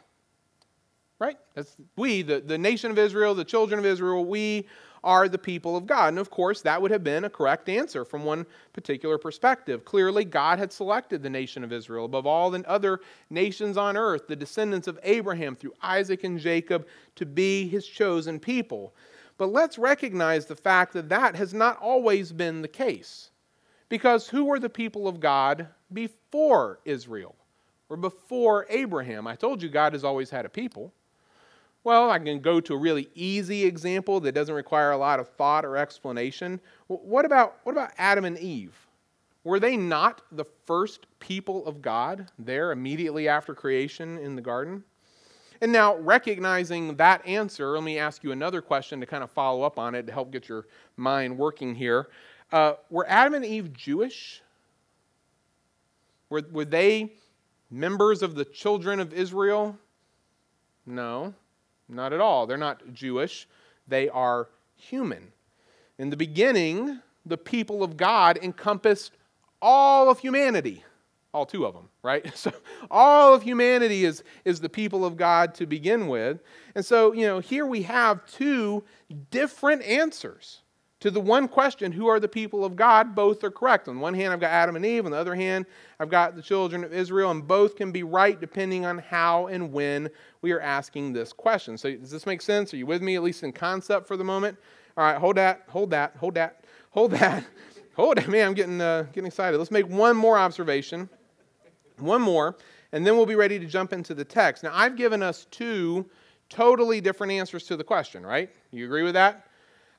Right? 1.19 1.37
That's 1.55 1.75
we, 1.95 2.21
the, 2.21 2.41
the 2.41 2.59
nation 2.59 2.91
of 2.91 2.99
Israel, 2.99 3.33
the 3.33 3.43
children 3.43 3.79
of 3.79 3.85
Israel, 3.85 4.23
we 4.23 4.67
are 5.03 5.27
the 5.27 5.37
people 5.37 5.75
of 5.75 5.87
God. 5.87 6.09
And 6.09 6.19
of 6.19 6.29
course, 6.29 6.61
that 6.61 6.79
would 6.79 6.91
have 6.91 7.03
been 7.03 7.23
a 7.23 7.29
correct 7.29 7.69
answer 7.69 8.05
from 8.05 8.23
one 8.23 8.45
particular 8.73 9.17
perspective. 9.17 9.83
Clearly, 9.83 10.25
God 10.25 10.59
had 10.59 10.71
selected 10.71 11.23
the 11.23 11.29
nation 11.29 11.63
of 11.63 11.71
Israel 11.71 12.05
above 12.05 12.27
all 12.27 12.51
the 12.51 12.67
other 12.69 12.99
nations 13.31 13.77
on 13.77 13.97
earth, 13.97 14.27
the 14.27 14.35
descendants 14.35 14.87
of 14.87 14.99
Abraham 15.01 15.55
through 15.55 15.73
Isaac 15.81 16.23
and 16.23 16.39
Jacob, 16.39 16.85
to 17.15 17.25
be 17.25 17.67
his 17.67 17.87
chosen 17.87 18.39
people. 18.39 18.93
But 19.37 19.51
let's 19.51 19.77
recognize 19.77 20.45
the 20.45 20.55
fact 20.55 20.93
that 20.93 21.09
that 21.09 21.35
has 21.35 21.53
not 21.53 21.77
always 21.77 22.31
been 22.31 22.61
the 22.61 22.67
case. 22.67 23.29
Because 23.89 24.27
who 24.27 24.45
were 24.45 24.59
the 24.59 24.69
people 24.69 25.07
of 25.07 25.19
God 25.19 25.67
before 25.93 26.79
Israel 26.83 27.35
or 27.89 27.97
before 27.97 28.65
Abraham? 28.69 29.27
I 29.27 29.35
told 29.35 29.61
you 29.61 29.69
God 29.69 29.93
has 29.93 30.03
always 30.03 30.29
had 30.29 30.45
a 30.45 30.49
people. 30.49 30.91
Well, 31.83 32.09
I 32.09 32.19
can 32.19 32.41
go 32.41 32.59
to 32.59 32.73
a 32.73 32.77
really 32.77 33.09
easy 33.15 33.63
example 33.63 34.19
that 34.21 34.33
doesn't 34.33 34.53
require 34.53 34.91
a 34.91 34.97
lot 34.97 35.21
of 35.21 35.29
thought 35.29 35.63
or 35.63 35.77
explanation. 35.77 36.59
What 36.87 37.23
about, 37.23 37.59
what 37.63 37.71
about 37.71 37.91
Adam 37.97 38.25
and 38.25 38.37
Eve? 38.37 38.75
Were 39.45 39.59
they 39.59 39.77
not 39.77 40.21
the 40.29 40.43
first 40.65 41.05
people 41.19 41.65
of 41.65 41.81
God 41.81 42.29
there 42.37 42.73
immediately 42.73 43.29
after 43.29 43.53
creation 43.53 44.17
in 44.17 44.35
the 44.35 44.41
garden? 44.41 44.83
And 45.61 45.71
now, 45.71 45.97
recognizing 45.97 46.95
that 46.97 47.25
answer, 47.25 47.71
let 47.71 47.83
me 47.83 47.97
ask 47.97 48.23
you 48.23 48.31
another 48.31 48.61
question 48.61 48.99
to 48.99 49.05
kind 49.05 49.23
of 49.23 49.31
follow 49.31 49.63
up 49.63 49.79
on 49.79 49.95
it 49.95 50.05
to 50.07 50.13
help 50.13 50.31
get 50.31 50.47
your 50.47 50.67
mind 50.95 51.37
working 51.37 51.75
here. 51.75 52.09
Uh, 52.51 52.73
were 52.89 53.05
Adam 53.09 53.33
and 53.33 53.45
Eve 53.45 53.73
Jewish? 53.73 54.41
Were, 56.29 56.43
were 56.51 56.65
they 56.65 57.13
members 57.71 58.21
of 58.21 58.35
the 58.35 58.45
children 58.45 58.99
of 58.99 59.13
Israel? 59.13 59.77
No, 60.85 61.33
not 61.89 62.13
at 62.13 62.21
all. 62.21 62.47
They're 62.47 62.57
not 62.57 62.93
Jewish, 62.93 63.47
they 63.87 64.09
are 64.09 64.49
human. 64.75 65.31
In 65.97 66.09
the 66.09 66.17
beginning, 66.17 67.01
the 67.25 67.37
people 67.37 67.83
of 67.83 67.97
God 67.97 68.39
encompassed 68.41 69.13
all 69.61 70.09
of 70.09 70.19
humanity, 70.19 70.83
all 71.33 71.45
two 71.45 71.65
of 71.65 71.73
them, 71.73 71.89
right? 72.03 72.25
So 72.35 72.51
all 72.89 73.33
of 73.33 73.43
humanity 73.43 74.05
is, 74.05 74.23
is 74.45 74.59
the 74.59 74.69
people 74.69 75.05
of 75.05 75.17
God 75.17 75.53
to 75.55 75.65
begin 75.65 76.07
with. 76.07 76.39
And 76.75 76.85
so, 76.85 77.13
you 77.13 77.25
know, 77.27 77.39
here 77.39 77.65
we 77.65 77.83
have 77.83 78.25
two 78.25 78.83
different 79.31 79.83
answers 79.83 80.61
to 80.99 81.11
the 81.11 81.19
one 81.19 81.47
question, 81.47 81.91
who 81.91 82.07
are 82.07 82.19
the 82.19 82.27
people 82.27 82.65
of 82.65 82.75
God? 82.75 83.13
Both 83.13 83.43
are 83.43 83.51
correct. 83.51 83.87
On 83.87 83.99
one 83.99 84.15
hand, 84.15 84.33
I've 84.33 84.39
got 84.39 84.49
Adam 84.49 84.75
and 84.75 84.85
Eve. 84.85 85.05
On 85.05 85.11
the 85.11 85.17
other 85.17 85.35
hand, 85.35 85.67
I've 85.99 86.09
got 86.09 86.35
the 86.35 86.41
children 86.41 86.83
of 86.83 86.91
Israel, 86.91 87.29
and 87.29 87.47
both 87.47 87.75
can 87.75 87.91
be 87.91 88.01
right 88.01 88.39
depending 88.39 88.83
on 88.83 88.97
how 88.97 89.45
and 89.45 89.71
when 89.71 90.09
we 90.41 90.51
are 90.53 90.59
asking 90.59 91.13
this 91.13 91.31
question. 91.31 91.77
So, 91.77 91.95
does 91.95 92.09
this 92.09 92.25
make 92.25 92.41
sense? 92.41 92.73
Are 92.73 92.77
you 92.77 92.87
with 92.87 93.03
me, 93.03 93.15
at 93.15 93.21
least 93.21 93.43
in 93.43 93.51
concept 93.51 94.07
for 94.07 94.17
the 94.17 94.23
moment? 94.23 94.57
All 94.97 95.03
right, 95.03 95.17
hold 95.17 95.37
that, 95.37 95.65
hold 95.67 95.91
that, 95.91 96.15
hold 96.17 96.33
that, 96.33 96.63
hold 96.91 97.11
that. 97.11 97.45
Hold 97.97 98.19
it, 98.19 98.27
man, 98.27 98.49
I'm 98.49 98.53
getting, 98.53 98.79
uh, 98.79 99.07
getting 99.11 99.25
excited. 99.25 99.57
Let's 99.57 99.71
make 99.71 99.89
one 99.89 100.15
more 100.15 100.37
observation. 100.37 101.09
One 101.99 102.21
more, 102.21 102.57
and 102.91 103.05
then 103.05 103.15
we'll 103.15 103.25
be 103.25 103.35
ready 103.35 103.59
to 103.59 103.65
jump 103.65 103.93
into 103.93 104.13
the 104.13 104.25
text. 104.25 104.63
Now, 104.63 104.71
I've 104.73 104.95
given 104.95 105.23
us 105.23 105.45
two 105.51 106.09
totally 106.49 107.01
different 107.01 107.33
answers 107.33 107.63
to 107.65 107.77
the 107.77 107.83
question, 107.83 108.25
right? 108.25 108.49
You 108.71 108.85
agree 108.85 109.03
with 109.03 109.13
that? 109.13 109.47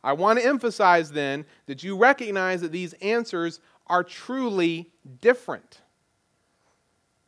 I 0.03 0.13
want 0.13 0.39
to 0.39 0.47
emphasize 0.47 1.11
then 1.11 1.45
that 1.67 1.83
you 1.83 1.97
recognize 1.97 2.61
that 2.61 2.73
these 2.73 2.93
answers 2.95 3.61
are 3.89 4.05
truly 4.05 4.91
different. 5.21 5.81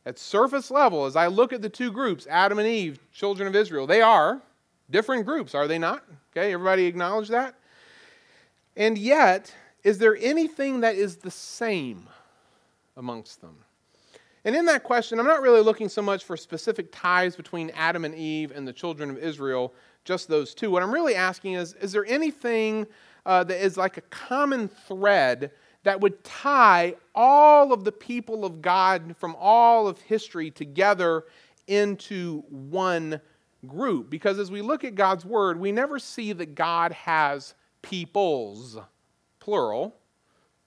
At 0.05 0.17
surface 0.17 0.71
level, 0.71 1.05
as 1.05 1.15
I 1.15 1.27
look 1.27 1.53
at 1.53 1.61
the 1.61 1.69
two 1.69 1.91
groups, 1.91 2.25
Adam 2.29 2.57
and 2.57 2.67
Eve, 2.67 2.99
children 3.13 3.47
of 3.47 3.55
Israel, 3.55 3.85
they 3.85 4.01
are 4.01 4.41
different 4.89 5.25
groups, 5.25 5.53
are 5.53 5.67
they 5.67 5.77
not? 5.77 6.03
Okay, 6.31 6.53
everybody 6.53 6.85
acknowledge 6.85 7.27
that? 7.27 7.55
And 8.75 8.97
yet, 8.97 9.53
is 9.83 9.97
there 9.97 10.17
anything 10.19 10.81
that 10.81 10.95
is 10.95 11.17
the 11.17 11.31
same 11.31 12.07
amongst 12.95 13.41
them? 13.41 13.57
And 14.43 14.55
in 14.55 14.65
that 14.65 14.83
question, 14.83 15.19
I'm 15.19 15.27
not 15.27 15.41
really 15.41 15.61
looking 15.61 15.87
so 15.87 16.01
much 16.01 16.23
for 16.23 16.35
specific 16.35 16.87
ties 16.91 17.35
between 17.35 17.69
Adam 17.71 18.05
and 18.05 18.15
Eve 18.15 18.51
and 18.51 18.67
the 18.67 18.73
children 18.73 19.09
of 19.09 19.17
Israel, 19.17 19.73
just 20.03 20.27
those 20.27 20.55
two. 20.55 20.71
What 20.71 20.81
I'm 20.81 20.93
really 20.93 21.15
asking 21.15 21.53
is 21.53 21.73
is 21.75 21.91
there 21.91 22.05
anything 22.05 22.87
uh, 23.25 23.43
that 23.43 23.63
is 23.63 23.77
like 23.77 23.97
a 23.97 24.01
common 24.01 24.67
thread 24.67 25.51
that 25.83 26.01
would 26.01 26.23
tie 26.23 26.95
all 27.13 27.71
of 27.71 27.83
the 27.83 27.91
people 27.91 28.45
of 28.45 28.61
God 28.61 29.15
from 29.17 29.35
all 29.39 29.87
of 29.87 29.99
history 30.01 30.49
together 30.49 31.25
into 31.67 32.43
one 32.49 33.21
group? 33.67 34.09
Because 34.09 34.39
as 34.39 34.49
we 34.49 34.61
look 34.61 34.83
at 34.83 34.95
God's 34.95 35.25
word, 35.25 35.59
we 35.59 35.71
never 35.71 35.99
see 35.99 36.33
that 36.33 36.55
God 36.55 36.91
has 36.93 37.53
peoples, 37.83 38.77
plural. 39.39 39.95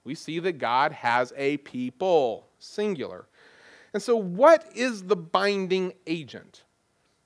We 0.04 0.14
see 0.14 0.38
that 0.40 0.58
God 0.58 0.92
has 0.92 1.32
a 1.36 1.56
people, 1.58 2.48
singular. 2.58 3.26
And 3.94 4.02
so, 4.02 4.16
what 4.16 4.66
is 4.74 5.04
the 5.04 5.16
binding 5.16 5.92
agent? 6.08 6.64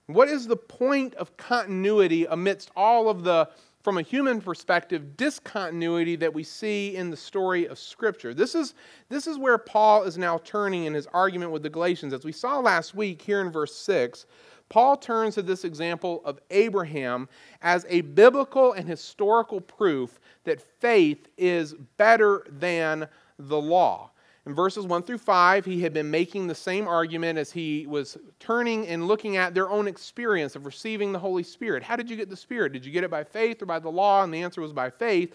What 0.06 0.28
is 0.28 0.46
the 0.46 0.56
point 0.56 1.14
of 1.14 1.36
continuity 1.38 2.26
amidst 2.26 2.70
all 2.76 3.08
of 3.08 3.24
the, 3.24 3.48
from 3.82 3.96
a 3.96 4.02
human 4.02 4.40
perspective, 4.40 5.16
discontinuity 5.16 6.16
that 6.16 6.32
we 6.32 6.44
see 6.44 6.94
in 6.94 7.10
the 7.10 7.16
story 7.16 7.66
of 7.66 7.78
Scripture? 7.78 8.34
This 8.34 8.54
is, 8.54 8.74
this 9.08 9.26
is 9.26 9.38
where 9.38 9.56
Paul 9.56 10.04
is 10.04 10.18
now 10.18 10.38
turning 10.44 10.84
in 10.84 10.92
his 10.92 11.06
argument 11.08 11.52
with 11.52 11.62
the 11.62 11.70
Galatians. 11.70 12.12
As 12.12 12.24
we 12.24 12.32
saw 12.32 12.58
last 12.58 12.94
week 12.94 13.22
here 13.22 13.40
in 13.40 13.50
verse 13.50 13.74
6, 13.74 14.26
Paul 14.68 14.98
turns 14.98 15.36
to 15.36 15.42
this 15.42 15.64
example 15.64 16.20
of 16.26 16.38
Abraham 16.50 17.30
as 17.62 17.86
a 17.88 18.02
biblical 18.02 18.74
and 18.74 18.86
historical 18.86 19.62
proof 19.62 20.20
that 20.44 20.60
faith 20.60 21.28
is 21.38 21.74
better 21.96 22.46
than 22.50 23.08
the 23.38 23.60
law. 23.60 24.10
In 24.48 24.54
verses 24.54 24.86
1 24.86 25.02
through 25.02 25.18
5, 25.18 25.66
he 25.66 25.82
had 25.82 25.92
been 25.92 26.10
making 26.10 26.46
the 26.46 26.54
same 26.54 26.88
argument 26.88 27.38
as 27.38 27.52
he 27.52 27.86
was 27.86 28.16
turning 28.40 28.88
and 28.88 29.06
looking 29.06 29.36
at 29.36 29.52
their 29.52 29.68
own 29.68 29.86
experience 29.86 30.56
of 30.56 30.64
receiving 30.64 31.12
the 31.12 31.18
Holy 31.18 31.42
Spirit. 31.42 31.82
How 31.82 31.96
did 31.96 32.08
you 32.08 32.16
get 32.16 32.30
the 32.30 32.36
Spirit? 32.36 32.72
Did 32.72 32.86
you 32.86 32.90
get 32.90 33.04
it 33.04 33.10
by 33.10 33.24
faith 33.24 33.60
or 33.60 33.66
by 33.66 33.78
the 33.78 33.90
law? 33.90 34.24
And 34.24 34.32
the 34.32 34.40
answer 34.40 34.62
was 34.62 34.72
by 34.72 34.88
faith. 34.88 35.34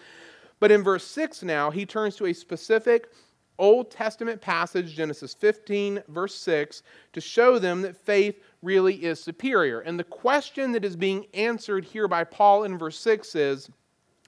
But 0.60 0.72
in 0.72 0.82
verse 0.82 1.06
6 1.06 1.44
now, 1.44 1.70
he 1.70 1.86
turns 1.86 2.16
to 2.16 2.26
a 2.26 2.34
specific 2.34 3.12
Old 3.60 3.92
Testament 3.92 4.42
passage, 4.42 4.96
Genesis 4.96 5.36
15, 5.36 6.02
verse 6.08 6.34
6, 6.34 6.82
to 7.14 7.22
show 7.22 7.60
them 7.60 7.84
that 7.84 7.96
faith 7.96 8.40
really 8.64 8.96
is 8.96 9.22
superior. 9.22 9.82
And 9.82 10.00
the 10.00 10.06
question 10.06 10.72
that 10.72 10.84
is 10.84 10.96
being 10.96 11.28
answered 11.36 11.86
here 11.86 12.08
by 12.08 12.24
Paul 12.24 12.64
in 12.64 12.80
verse 12.80 12.98
6 12.98 13.36
is 13.36 13.70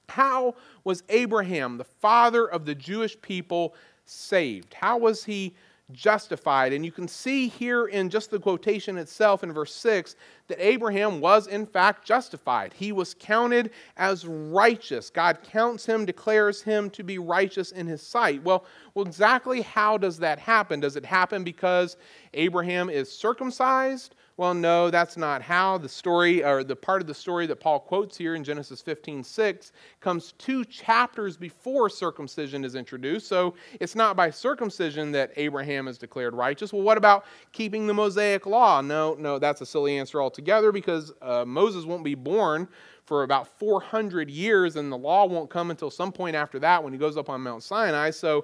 How 0.10 0.54
was 0.84 1.02
Abraham, 1.10 1.80
the 1.80 1.86
father 1.86 2.46
of 2.46 2.68
the 2.68 2.76
Jewish 2.76 3.20
people, 3.24 3.74
saved? 4.06 4.74
How 4.74 4.98
was 4.98 5.24
he 5.24 5.54
justified? 5.92 6.74
And 6.74 6.86
you 6.86 6.92
can 6.92 7.08
see 7.08 7.48
here 7.48 7.86
in 7.86 8.10
just 8.10 8.32
the 8.32 8.40
quotation 8.40 8.98
itself 8.98 9.44
in 9.44 9.54
verse 9.54 9.74
6 9.76 10.16
that 10.48 10.66
Abraham 10.66 11.20
was 11.20 11.48
in 11.48 11.66
fact 11.66 12.06
justified. 12.06 12.74
He 12.74 12.92
was 12.92 13.16
counted 13.18 13.72
as 13.98 14.26
righteous. 14.26 15.10
God 15.10 15.40
counts 15.44 15.86
him, 15.86 16.06
declares 16.06 16.62
him 16.62 16.90
to 16.92 17.04
be 17.04 17.20
righteous 17.20 17.72
in 17.72 17.88
his 17.88 18.02
sight. 18.02 18.44
Well, 18.44 18.66
well 18.94 19.06
exactly 19.06 19.62
how 19.62 19.98
does 19.98 20.18
that 20.20 20.40
happen? 20.40 20.80
Does 20.80 20.96
it 20.96 21.06
happen 21.06 21.44
because 21.44 21.98
Abraham 22.34 22.90
is 22.90 23.12
circumcised? 23.12 24.15
Well, 24.38 24.54
no, 24.54 24.90
that's 24.90 25.16
not 25.16 25.42
how. 25.42 25.78
The 25.78 25.88
story, 25.88 26.44
or 26.44 26.66
the 26.66 26.76
part 26.76 27.02
of 27.02 27.08
the 27.08 27.14
story 27.14 27.48
that 27.48 27.62
Paul 27.62 27.80
quotes 27.80 28.18
here 28.18 28.36
in 28.36 28.44
Genesis 28.44 28.82
15 28.82 29.24
6, 29.24 29.72
comes 30.02 30.34
two 30.34 30.66
chapters 30.66 31.38
before 31.38 31.90
circumcision 31.90 32.66
is 32.66 32.76
introduced. 32.76 33.28
So 33.28 33.54
it's 33.80 33.96
not 33.96 34.18
by 34.18 34.30
circumcision 34.30 35.14
that 35.14 35.32
Abraham 35.38 35.88
is 35.88 35.98
declared 35.98 36.34
righteous. 36.34 36.74
Well, 36.74 36.82
what 36.82 36.98
about 36.98 37.26
keeping 37.54 37.88
the 37.88 37.94
Mosaic 37.94 38.46
law? 38.46 38.82
No, 38.82 39.14
no, 39.14 39.40
that's 39.40 39.62
a 39.62 39.66
silly 39.66 39.98
answer 39.98 40.22
altogether 40.22 40.74
because 40.74 41.14
uh, 41.22 41.46
Moses 41.46 41.86
won't 41.86 42.04
be 42.04 42.16
born 42.16 42.68
for 43.06 43.24
about 43.24 43.48
400 43.48 44.30
years, 44.30 44.76
and 44.76 44.92
the 44.92 44.98
law 44.98 45.26
won't 45.26 45.50
come 45.50 45.72
until 45.72 45.90
some 45.90 46.12
point 46.12 46.36
after 46.36 46.60
that 46.60 46.84
when 46.84 46.92
he 46.92 47.00
goes 47.00 47.16
up 47.16 47.30
on 47.30 47.40
Mount 47.40 47.64
Sinai. 47.64 48.10
So 48.10 48.44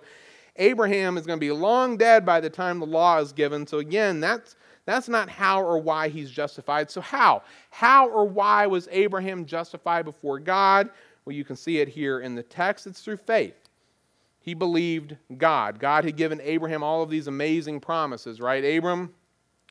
Abraham 0.55 1.17
is 1.17 1.25
going 1.25 1.37
to 1.37 1.41
be 1.45 1.51
long 1.51 1.97
dead 1.97 2.25
by 2.25 2.39
the 2.39 2.49
time 2.49 2.79
the 2.79 2.85
law 2.85 3.19
is 3.19 3.33
given. 3.33 3.67
So 3.67 3.79
again, 3.79 4.21
that's 4.21 4.55
that's 4.85 5.07
not 5.07 5.29
how 5.29 5.61
or 5.61 5.77
why 5.77 6.09
he's 6.09 6.31
justified. 6.31 6.89
So, 6.89 7.01
how? 7.01 7.43
How 7.69 8.09
or 8.09 8.25
why 8.25 8.67
was 8.67 8.87
Abraham 8.91 9.45
justified 9.45 10.05
before 10.05 10.39
God? 10.39 10.89
Well, 11.25 11.35
you 11.35 11.45
can 11.45 11.55
see 11.55 11.79
it 11.79 11.87
here 11.87 12.19
in 12.19 12.35
the 12.35 12.43
text. 12.43 12.87
It's 12.87 13.01
through 13.01 13.17
faith. 13.17 13.55
He 14.39 14.55
believed 14.55 15.15
God. 15.37 15.79
God 15.79 16.03
had 16.03 16.17
given 16.17 16.41
Abraham 16.41 16.81
all 16.81 17.03
of 17.03 17.11
these 17.11 17.27
amazing 17.27 17.79
promises, 17.79 18.41
right? 18.41 18.63
Abram, 18.63 19.13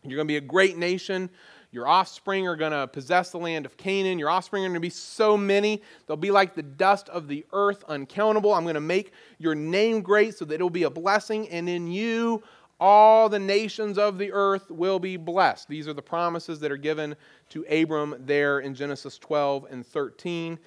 you're 0.05 0.17
going 0.17 0.29
to 0.29 0.33
be 0.33 0.37
a 0.37 0.40
great 0.40 0.79
nation. 0.79 1.29
Your 1.73 1.87
offspring 1.87 2.49
are 2.49 2.57
going 2.57 2.73
to 2.73 2.87
possess 2.88 3.31
the 3.31 3.38
land 3.38 3.67
of 3.67 3.76
Canaan. 3.76 4.19
Your 4.19 4.31
offspring 4.31 4.64
are 4.64 4.69
going 4.69 4.75
to 4.75 4.81
be 4.81 4.90
so 4.90 5.37
many, 5.37 5.83
they'll 6.07 6.17
be 6.17 6.31
like 6.31 6.55
the 6.55 6.62
dust 6.62 7.09
of 7.09 7.29
the 7.29 7.45
earth, 7.52 7.85
uncountable. 7.88 8.52
I'm 8.52 8.64
going 8.64 8.75
to 8.75 8.81
make 8.81 9.12
your 9.38 9.55
name 9.55 10.02
great 10.02 10.37
so 10.37 10.45
that 10.45 10.55
it'll 10.55 10.71
be 10.71 10.83
a 10.85 10.90
blessing, 10.90 11.49
and 11.49 11.69
in 11.69 11.90
you 11.90 12.43
all 12.80 13.28
the 13.28 13.38
nations 13.38 13.99
of 13.99 14.16
the 14.16 14.32
earth 14.32 14.70
will 14.70 14.99
be 14.99 15.16
blessed. 15.18 15.68
These 15.68 15.87
are 15.87 15.92
the 15.92 16.02
promises 16.02 16.58
that 16.60 16.72
are 16.72 16.78
given 16.78 17.14
to 17.50 17.64
Abram 17.70 18.16
there 18.20 18.60
in 18.60 18.75
Genesis 18.75 19.18
12 19.18 19.66
and 19.70 19.87
13. 19.87 20.58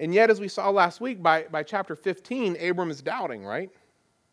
And 0.00 0.14
yet, 0.14 0.30
as 0.30 0.40
we 0.40 0.48
saw 0.48 0.70
last 0.70 1.00
week, 1.00 1.22
by, 1.22 1.44
by 1.50 1.62
chapter 1.62 1.94
15, 1.94 2.56
Abram 2.60 2.90
is 2.90 3.02
doubting, 3.02 3.44
right? 3.44 3.70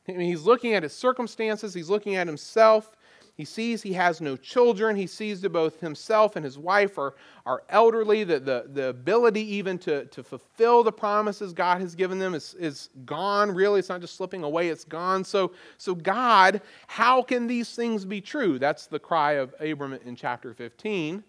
I 0.07 0.13
mean, 0.13 0.27
he's 0.27 0.43
looking 0.43 0.74
at 0.74 0.83
his 0.83 0.93
circumstances, 0.93 1.74
he's 1.74 1.89
looking 1.89 2.15
at 2.15 2.27
himself, 2.27 2.95
he 3.36 3.46
sees 3.46 3.82
he 3.82 3.94
has 3.94 4.22
no 4.22 4.38
children. 4.38 4.96
He 4.96 5.08
sees 5.08 5.42
that 5.42 5.50
both 5.50 5.80
himself 5.80 6.36
and 6.36 6.46
his 6.46 6.60
wife 6.60 7.00
are, 7.00 7.16
are 7.48 7.63
elderly. 7.70 8.24
The, 8.24 8.40
the, 8.40 8.70
the 8.72 8.90
ability 8.90 9.42
even 9.56 9.80
to, 9.80 10.06
to 10.06 10.24
fulfill 10.24 10.84
the 10.84 10.92
promises 10.92 11.52
God 11.52 11.82
has 11.82 11.96
given 11.96 12.20
them 12.20 12.36
is, 12.36 12.56
is 12.60 12.90
gone. 13.06 13.50
Really, 13.50 13.80
it's 13.80 13.90
not 13.90 14.02
just 14.02 14.18
slipping 14.18 14.44
away, 14.44 14.70
it's 14.70 14.84
gone. 14.84 15.24
So, 15.24 15.54
so, 15.80 15.96
God, 15.96 16.62
how 16.86 17.24
can 17.24 17.48
these 17.48 17.75
things 17.75 18.06
be 18.06 18.22
true? 18.22 18.60
That's 18.60 18.86
the 18.86 19.00
cry 19.00 19.34
of 19.34 19.56
Abram 19.60 19.94
in 20.06 20.16
chapter 20.16 20.54
15. 20.54 21.24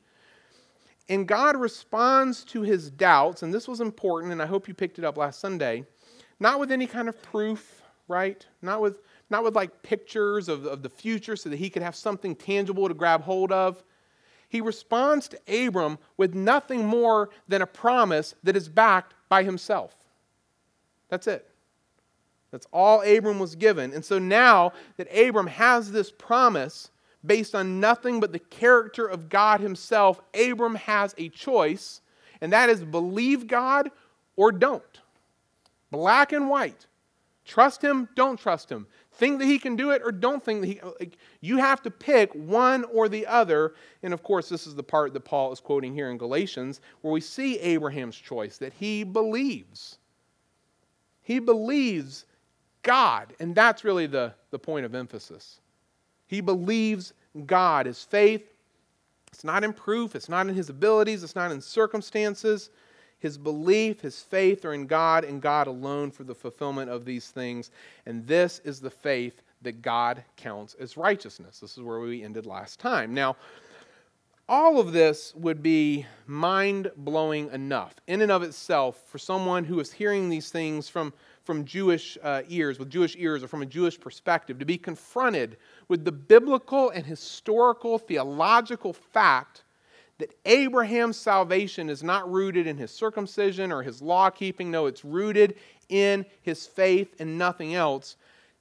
And 1.09 1.27
God 1.27 1.57
responds 1.57 2.45
to 2.45 2.63
his 2.63 2.91
doubts, 2.91 3.43
and 3.43 3.53
this 3.53 3.67
was 3.67 3.81
important, 3.81 4.33
and 4.33 4.43
I 4.43 4.47
hope 4.47 4.69
you 4.69 4.75
picked 4.75 4.99
it 4.99 5.05
up 5.05 5.17
last 5.17 5.41
Sunday, 5.41 5.85
not 6.39 6.61
with 6.61 6.71
any 6.71 6.87
kind 6.87 7.09
of 7.09 7.23
proof, 7.23 7.83
right? 8.09 8.47
Not 8.61 8.81
with 8.81 9.01
not 9.31 9.45
with 9.45 9.55
like 9.55 9.83
pictures 9.83 10.49
of, 10.49 10.67
of 10.67 10.83
the 10.83 10.89
future 10.89 11.37
so 11.37 11.49
that 11.49 11.57
he 11.57 11.71
could 11.71 11.83
have 11.83 11.97
something 11.97 12.35
tangible 12.35 12.89
to 12.89 12.95
grab 12.95 13.23
hold 13.23 13.53
of. 13.53 13.83
He 14.49 14.61
responds 14.61 15.29
to 15.29 15.67
Abram 15.67 15.99
with 16.17 16.35
nothing 16.35 16.87
more 16.87 17.31
than 17.49 17.63
a 17.63 17.67
promise 17.67 18.35
that 18.45 18.57
is 18.57 18.69
backed 18.69 19.15
by 19.29 19.43
himself. 19.43 19.95
That's 21.09 21.27
it. 21.27 21.49
That's 22.51 22.67
all 22.73 23.03
Abram 23.03 23.41
was 23.41 23.57
given. 23.57 23.93
And 23.93 24.05
so 24.05 24.19
now 24.19 24.73
that 24.97 25.09
Abram 25.13 25.49
has 25.49 25.91
this 25.91 26.13
promise 26.13 26.91
based 27.27 27.55
on 27.55 27.81
nothing 27.81 28.21
but 28.21 28.33
the 28.33 28.39
character 28.39 29.07
of 29.07 29.29
God 29.29 29.61
himself, 29.61 30.21
Abram 30.35 30.77
has 30.77 31.15
a 31.19 31.31
choice, 31.31 32.01
and 32.41 32.53
that 32.53 32.69
is 32.69 32.85
believe 32.85 33.49
God 33.49 33.91
or 34.37 34.53
don't. 34.53 35.01
Black 35.91 36.33
and 36.33 36.49
white. 36.49 36.87
Trust 37.45 37.83
him, 37.83 38.09
don't 38.15 38.39
trust 38.39 38.71
him. 38.71 38.87
Think 39.17 39.39
that 39.39 39.47
he 39.47 39.61
can 39.61 39.77
do 39.77 39.91
it 39.91 40.03
or 40.05 40.11
don't 40.11 40.43
think 40.43 40.61
that 40.61 40.67
he 40.67 40.81
like, 40.99 41.19
you 41.41 41.59
have 41.59 41.81
to 41.83 41.91
pick 41.91 42.33
one 42.33 42.85
or 42.85 43.09
the 43.09 43.27
other. 43.27 43.75
And 44.03 44.13
of 44.13 44.25
course, 44.25 44.49
this 44.49 44.67
is 44.67 44.75
the 44.75 44.83
part 44.83 45.13
that 45.13 45.21
Paul 45.21 45.53
is 45.53 45.61
quoting 45.61 45.95
here 45.95 46.11
in 46.11 46.19
Galatians 46.19 46.81
where 47.01 47.13
we 47.13 47.21
see 47.21 47.59
Abraham's 47.61 48.17
choice 48.17 48.59
that 48.59 48.73
he 48.73 49.05
believes. 49.05 49.99
He 51.23 51.39
believes 51.39 52.27
God, 52.83 53.35
and 53.41 53.55
that's 53.55 53.85
really 53.85 54.07
the, 54.07 54.35
the 54.51 54.59
point 54.59 54.85
of 54.85 54.95
emphasis. 54.95 55.61
He 56.27 56.41
believes 56.41 57.15
God. 57.47 57.87
His 57.87 58.03
faith, 58.03 58.53
it's 59.33 59.45
not 59.45 59.65
in 59.65 59.73
proof, 59.73 60.15
it's 60.15 60.29
not 60.29 60.49
in 60.49 60.55
his 60.55 60.71
abilities, 60.71 61.23
it's 61.23 61.37
not 61.37 61.51
in 61.51 61.61
circumstances. 61.61 62.71
His 63.25 63.39
belief, 63.39 64.03
his 64.03 64.21
faith 64.21 64.67
are 64.67 64.75
in 64.75 64.87
God 64.87 65.25
and 65.25 65.41
God 65.41 65.67
alone 65.67 66.11
for 66.11 66.25
the 66.25 66.35
fulfillment 66.35 66.91
of 66.91 67.07
these 67.07 67.31
things. 67.31 67.71
And 68.05 68.27
this 68.27 68.61
is 68.67 68.81
the 68.81 68.91
faith 68.91 69.41
that 69.63 69.81
God 69.81 70.23
counts 70.37 70.75
as 70.75 70.99
righteousness. 70.99 71.59
This 71.59 71.79
is 71.79 71.83
where 71.83 72.01
we 72.01 72.23
ended 72.23 72.45
last 72.45 72.79
time. 72.79 73.15
Now, 73.15 73.37
all 74.47 74.79
of 74.79 74.93
this 74.93 75.35
would 75.37 75.63
be 75.63 76.05
mind 76.27 76.91
blowing 76.99 77.51
enough 77.51 77.95
in 78.07 78.21
and 78.21 78.31
of 78.31 78.43
itself 78.43 79.01
for 79.07 79.17
someone 79.17 79.65
who 79.65 79.81
is 79.81 79.91
hearing 79.91 80.29
these 80.29 80.51
things 80.51 80.91
from, 80.91 81.11
from 81.45 81.65
Jewish 81.65 82.19
uh, 82.23 82.43
ears, 82.49 82.79
with 82.79 82.91
Jewish 82.91 83.17
ears, 83.17 83.43
or 83.43 83.49
from 83.49 83.63
a 83.63 83.67
Jewish 83.67 83.99
perspective, 83.99 84.59
to 84.59 84.67
be 84.67 84.77
confronted 84.77 85.57
with 85.89 86.05
the 86.05 86.13
biblical 86.13 86.91
and 86.91 87.07
historical 87.07 87.99
theological 87.99 88.93
fact 88.93 89.64
that 90.19 90.35
Abraham's 90.45 91.17
salvation 91.17 91.91
is 91.91 92.03
not 92.03 92.31
rooted 92.31 92.67
in 92.67 92.77
his 92.77 92.91
circumcision 92.91 93.73
or 93.73 93.83
his 93.83 94.01
law 94.01 94.31
keeping. 94.31 94.71
No, 94.71 94.87
it's 94.87 95.05
rooted 95.05 95.57
in 95.89 96.25
his 96.43 96.67
faith 96.67 97.15
and 97.19 97.37
nothing 97.37 97.75
else. 97.75 98.17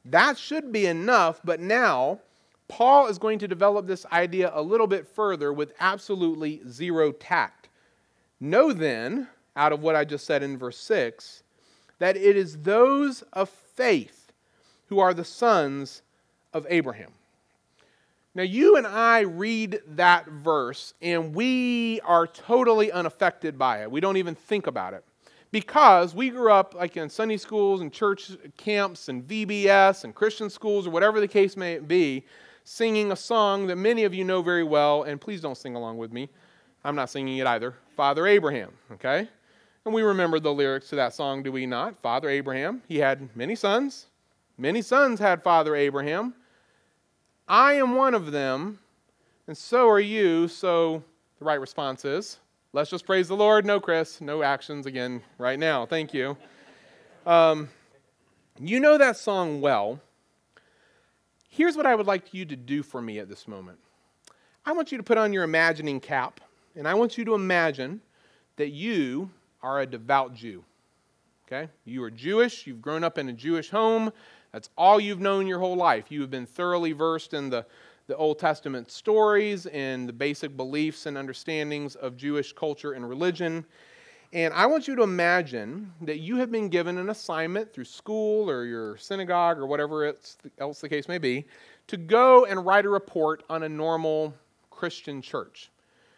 That 0.06 0.38
should 0.38 0.72
be 0.72 0.88
enough, 0.88 1.40
but 1.44 1.60
now 1.60 2.20
Paul 2.68 3.08
is 3.08 3.18
going 3.18 3.40
to 3.40 3.48
develop 3.48 3.86
this 3.86 4.06
idea 4.12 4.52
a 4.54 4.62
little 4.62 4.88
bit 4.88 5.08
further 5.08 5.54
with 5.54 5.74
absolutely 5.80 6.62
zero 6.68 7.12
tact. 7.12 7.70
Know 8.40 8.74
then, 8.74 9.28
out 9.56 9.72
of 9.72 9.82
what 9.82 9.96
I 9.96 10.04
just 10.06 10.26
said 10.26 10.44
in 10.44 10.58
verse 10.58 10.78
6, 10.80 11.44
that 12.00 12.18
it 12.18 12.36
is 12.36 12.58
those 12.58 13.22
of 13.34 13.50
faith 13.50 14.32
who 14.88 15.00
are 15.00 15.14
the 15.14 15.24
sons 15.24 16.02
of 16.54 16.66
Abraham. 16.70 17.12
Now, 18.36 18.44
you 18.44 18.78
and 18.78 18.88
I 18.88 19.22
read 19.22 19.82
that 19.90 20.28
verse, 20.28 20.96
and 21.02 21.36
we 21.36 22.02
are 22.04 22.26
totally 22.26 22.92
unaffected 22.92 23.60
by 23.60 23.84
it. 23.84 23.92
We 23.92 24.00
don't 24.00 24.18
even 24.18 24.34
think 24.34 24.66
about 24.66 24.96
it. 24.96 25.04
Because 25.52 26.16
we 26.16 26.32
grew 26.32 26.52
up 26.52 26.74
like 26.74 26.98
in 26.98 27.12
Sunday 27.12 27.38
schools 27.38 27.82
and 27.82 27.94
church 27.94 28.32
camps 28.58 29.08
and 29.08 29.24
VBS 29.28 30.04
and 30.04 30.16
Christian 30.16 30.50
schools 30.50 30.88
or 30.88 30.90
whatever 30.90 31.20
the 31.20 31.28
case 31.28 31.56
may 31.56 31.78
be, 31.78 32.26
singing 32.64 33.12
a 33.12 33.16
song 33.16 33.68
that 33.68 33.76
many 33.76 34.04
of 34.04 34.16
you 34.16 34.24
know 34.24 34.42
very 34.42 34.64
well, 34.64 35.04
and 35.04 35.22
please 35.22 35.40
don't 35.40 35.58
sing 35.58 35.76
along 35.76 36.00
with 36.00 36.12
me. 36.12 36.28
I'm 36.84 36.96
not 36.96 37.12
singing 37.12 37.38
it 37.38 37.46
either. 37.46 37.76
Father 37.96 38.26
Abraham, 38.26 38.72
okay? 38.94 39.30
And 39.86 39.94
we 39.94 40.02
remember 40.02 40.40
the 40.40 40.52
lyrics 40.52 40.90
to 40.90 40.96
that 40.96 41.14
song, 41.14 41.44
do 41.44 41.52
we 41.52 41.68
not? 41.68 42.02
Father 42.02 42.30
Abraham, 42.30 42.82
he 42.88 42.98
had 42.98 43.30
many 43.36 43.54
sons. 43.54 44.08
Many 44.58 44.82
sons 44.82 45.20
had 45.20 45.44
Father 45.44 45.76
Abraham. 45.76 46.34
I 47.48 47.74
am 47.74 47.96
one 47.96 48.14
of 48.14 48.32
them, 48.32 48.80
and 49.48 49.58
so 49.58 49.90
are 49.90 50.00
you. 50.00 50.48
So 50.48 51.04
the 51.40 51.46
right 51.46 51.60
response 51.60 52.06
is, 52.06 52.38
let's 52.72 52.90
just 52.90 53.06
praise 53.06 53.28
the 53.28 53.36
Lord. 53.36 53.66
No, 53.66 53.80
Chris, 53.80 54.22
no 54.22 54.44
actions 54.44 54.86
again 54.86 55.22
right 55.38 55.60
now. 55.60 55.86
Thank 55.86 56.14
you. 56.14 56.38
Um, 57.26 57.70
you 58.60 58.80
know 58.80 58.98
that 58.98 59.18
song 59.18 59.62
well. 59.62 60.00
Here's 61.50 61.76
what 61.76 61.86
I 61.86 61.96
would 61.96 62.08
like 62.08 62.34
you 62.34 62.46
to 62.46 62.56
do 62.56 62.82
for 62.82 63.02
me 63.02 63.20
at 63.20 63.30
this 63.30 63.48
moment 63.48 63.78
I 64.66 64.72
want 64.72 64.92
you 64.92 64.98
to 64.98 65.04
put 65.04 65.18
on 65.18 65.34
your 65.34 65.44
imagining 65.44 66.00
cap, 66.00 66.40
and 66.76 66.88
I 66.88 66.94
want 66.94 67.18
you 67.18 67.26
to 67.26 67.36
imagine 67.36 68.02
that 68.56 68.70
you 68.70 69.30
are 69.62 69.82
a 69.82 69.86
devout 69.86 70.34
Jew. 70.34 70.64
Okay? 71.46 71.70
You 71.84 72.04
are 72.04 72.10
Jewish, 72.10 72.66
you've 72.66 72.82
grown 72.82 73.04
up 73.04 73.18
in 73.18 73.28
a 73.28 73.34
Jewish 73.34 73.70
home, 73.70 74.14
that's 74.54 74.70
all 74.78 75.00
you've 75.00 75.20
known 75.20 75.48
your 75.48 75.60
whole 75.60 75.76
life. 75.76 76.12
You 76.12 76.22
have 76.22 76.30
been 76.30 76.46
thoroughly 76.46 76.92
versed 76.92 77.34
in 77.34 77.50
the, 77.50 77.66
the 78.06 78.16
Old 78.16 78.38
Testament 78.38 78.92
stories 78.92 79.66
and 79.66 80.08
the 80.08 80.14
basic 80.14 80.56
beliefs 80.56 81.08
and 81.08 81.18
understandings 81.18 81.96
of 81.96 82.16
Jewish 82.16 82.54
culture 82.54 82.94
and 82.94 83.10
religion. 83.10 83.66
And 84.32 84.54
I 84.54 84.68
want 84.68 84.88
you 84.88 84.96
to 84.96 85.04
imagine 85.04 85.92
that 86.02 86.20
you 86.20 86.38
have 86.38 86.52
been 86.52 86.70
given 86.70 87.00
an 87.00 87.10
assignment 87.10 87.74
through 87.74 87.86
school 87.86 88.50
or 88.50 88.66
your 88.66 88.96
synagogue 88.98 89.58
or 89.58 89.66
whatever 89.66 90.16
else 90.60 90.80
the 90.82 90.90
case 90.90 91.08
may 91.08 91.18
be 91.18 91.46
to 91.88 91.98
go 91.98 92.46
and 92.46 92.64
write 92.64 92.86
a 92.86 92.90
report 92.90 93.44
on 93.50 93.64
a 93.64 93.70
normal 93.70 94.36
Christian 94.70 95.22
church. 95.22 95.72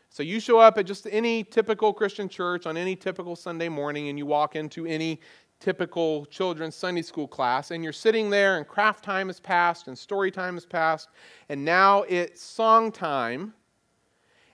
So 0.09 0.23
you 0.23 0.39
show 0.39 0.59
up 0.59 0.77
at 0.77 0.85
just 0.85 1.07
any 1.11 1.43
typical 1.43 1.91
Christian 1.93 2.29
church 2.29 2.65
on 2.65 2.77
any 2.77 2.95
typical 2.95 3.35
Sunday 3.35 3.67
morning 3.67 4.07
and 4.07 4.17
you 4.17 4.25
walk 4.25 4.55
into 4.55 4.85
any 4.85 5.19
typical 5.59 6.25
children's 6.25 6.75
Sunday 6.75 7.01
school 7.01 7.27
class, 7.27 7.71
and 7.71 7.83
you're 7.83 7.93
sitting 7.93 8.29
there, 8.29 8.57
and 8.57 8.67
craft 8.67 9.03
time 9.03 9.27
has 9.27 9.39
passed, 9.39 9.87
and 9.87 9.97
story 9.97 10.31
time 10.31 10.55
has 10.55 10.65
passed, 10.65 11.09
and 11.49 11.63
now 11.63 12.03
it's 12.03 12.41
song 12.41 12.91
time. 12.91 13.53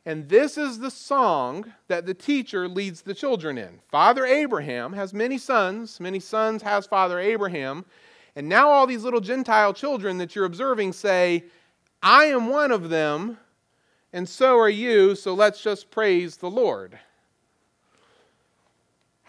And 0.05 0.27
this 0.27 0.57
is 0.57 0.79
the 0.79 0.89
song 0.89 1.71
that 1.87 2.07
the 2.07 2.13
teacher 2.13 2.67
leads 2.67 3.01
the 3.01 3.13
children 3.13 3.57
in. 3.57 3.79
Father 3.91 4.25
Abraham 4.25 4.93
has 4.93 5.13
many 5.13 5.37
sons, 5.37 5.99
many 5.99 6.19
sons 6.19 6.63
has 6.63 6.87
Father 6.87 7.19
Abraham. 7.19 7.85
And 8.35 8.49
now 8.49 8.69
all 8.69 8.87
these 8.87 9.03
little 9.03 9.19
Gentile 9.19 9.73
children 9.73 10.17
that 10.17 10.35
you're 10.35 10.45
observing 10.45 10.93
say, 10.93 11.43
I 12.01 12.25
am 12.25 12.47
one 12.47 12.71
of 12.71 12.89
them, 12.89 13.37
and 14.13 14.27
so 14.27 14.57
are 14.57 14.69
you, 14.69 15.15
so 15.15 15.33
let's 15.33 15.61
just 15.61 15.91
praise 15.91 16.37
the 16.37 16.49
Lord. 16.49 16.97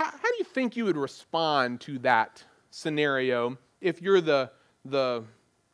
How, 0.02 0.10
how 0.10 0.30
do 0.30 0.34
you 0.38 0.44
think 0.44 0.76
you 0.76 0.84
would 0.86 0.96
respond 0.96 1.80
to 1.82 1.96
that 2.00 2.42
scenario 2.72 3.56
if 3.80 4.02
you're 4.02 4.20
the, 4.20 4.50
the 4.84 5.22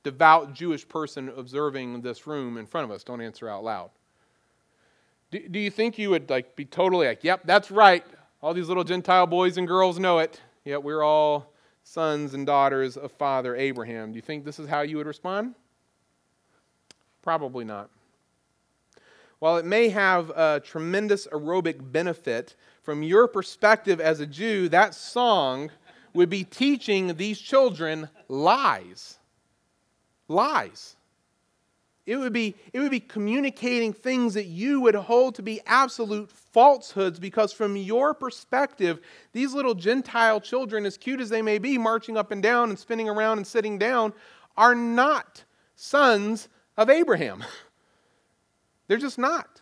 devout 0.02 0.52
Jewish 0.52 0.86
person 0.86 1.32
observing 1.34 2.02
this 2.02 2.26
room 2.26 2.58
in 2.58 2.66
front 2.66 2.84
of 2.84 2.90
us? 2.90 3.02
Don't 3.02 3.22
answer 3.22 3.48
out 3.48 3.64
loud. 3.64 3.88
Do, 5.30 5.48
do 5.48 5.58
you 5.58 5.70
think 5.70 5.96
you 5.96 6.10
would 6.10 6.28
like 6.28 6.56
be 6.56 6.66
totally 6.66 7.06
like, 7.06 7.24
yep, 7.24 7.40
that's 7.46 7.70
right. 7.70 8.04
All 8.42 8.52
these 8.52 8.68
little 8.68 8.84
Gentile 8.84 9.26
boys 9.26 9.56
and 9.56 9.66
girls 9.66 9.98
know 9.98 10.18
it. 10.18 10.42
Yet 10.62 10.82
we're 10.82 11.02
all 11.02 11.54
sons 11.82 12.34
and 12.34 12.44
daughters 12.44 12.98
of 12.98 13.10
Father 13.12 13.56
Abraham. 13.56 14.12
Do 14.12 14.16
you 14.16 14.22
think 14.22 14.44
this 14.44 14.58
is 14.58 14.68
how 14.68 14.82
you 14.82 14.98
would 14.98 15.06
respond? 15.06 15.54
Probably 17.22 17.64
not. 17.64 17.88
While 19.38 19.56
it 19.56 19.64
may 19.64 19.88
have 19.88 20.28
a 20.30 20.60
tremendous 20.62 21.26
aerobic 21.28 21.92
benefit 21.92 22.56
from 22.88 23.02
your 23.02 23.28
perspective 23.28 24.00
as 24.00 24.18
a 24.18 24.26
Jew, 24.26 24.70
that 24.70 24.94
song 24.94 25.70
would 26.14 26.30
be 26.30 26.42
teaching 26.42 27.16
these 27.16 27.38
children 27.38 28.08
lies. 28.28 29.18
Lies. 30.26 30.96
It 32.06 32.16
would, 32.16 32.32
be, 32.32 32.54
it 32.72 32.80
would 32.80 32.90
be 32.90 33.00
communicating 33.00 33.92
things 33.92 34.32
that 34.32 34.46
you 34.46 34.80
would 34.80 34.94
hold 34.94 35.34
to 35.34 35.42
be 35.42 35.60
absolute 35.66 36.30
falsehoods 36.30 37.20
because, 37.20 37.52
from 37.52 37.76
your 37.76 38.14
perspective, 38.14 39.00
these 39.34 39.52
little 39.52 39.74
Gentile 39.74 40.40
children, 40.40 40.86
as 40.86 40.96
cute 40.96 41.20
as 41.20 41.28
they 41.28 41.42
may 41.42 41.58
be, 41.58 41.76
marching 41.76 42.16
up 42.16 42.30
and 42.30 42.42
down 42.42 42.70
and 42.70 42.78
spinning 42.78 43.10
around 43.10 43.36
and 43.36 43.46
sitting 43.46 43.78
down, 43.78 44.14
are 44.56 44.74
not 44.74 45.44
sons 45.76 46.48
of 46.78 46.88
Abraham. 46.88 47.44
They're 48.88 48.96
just 48.96 49.18
not. 49.18 49.57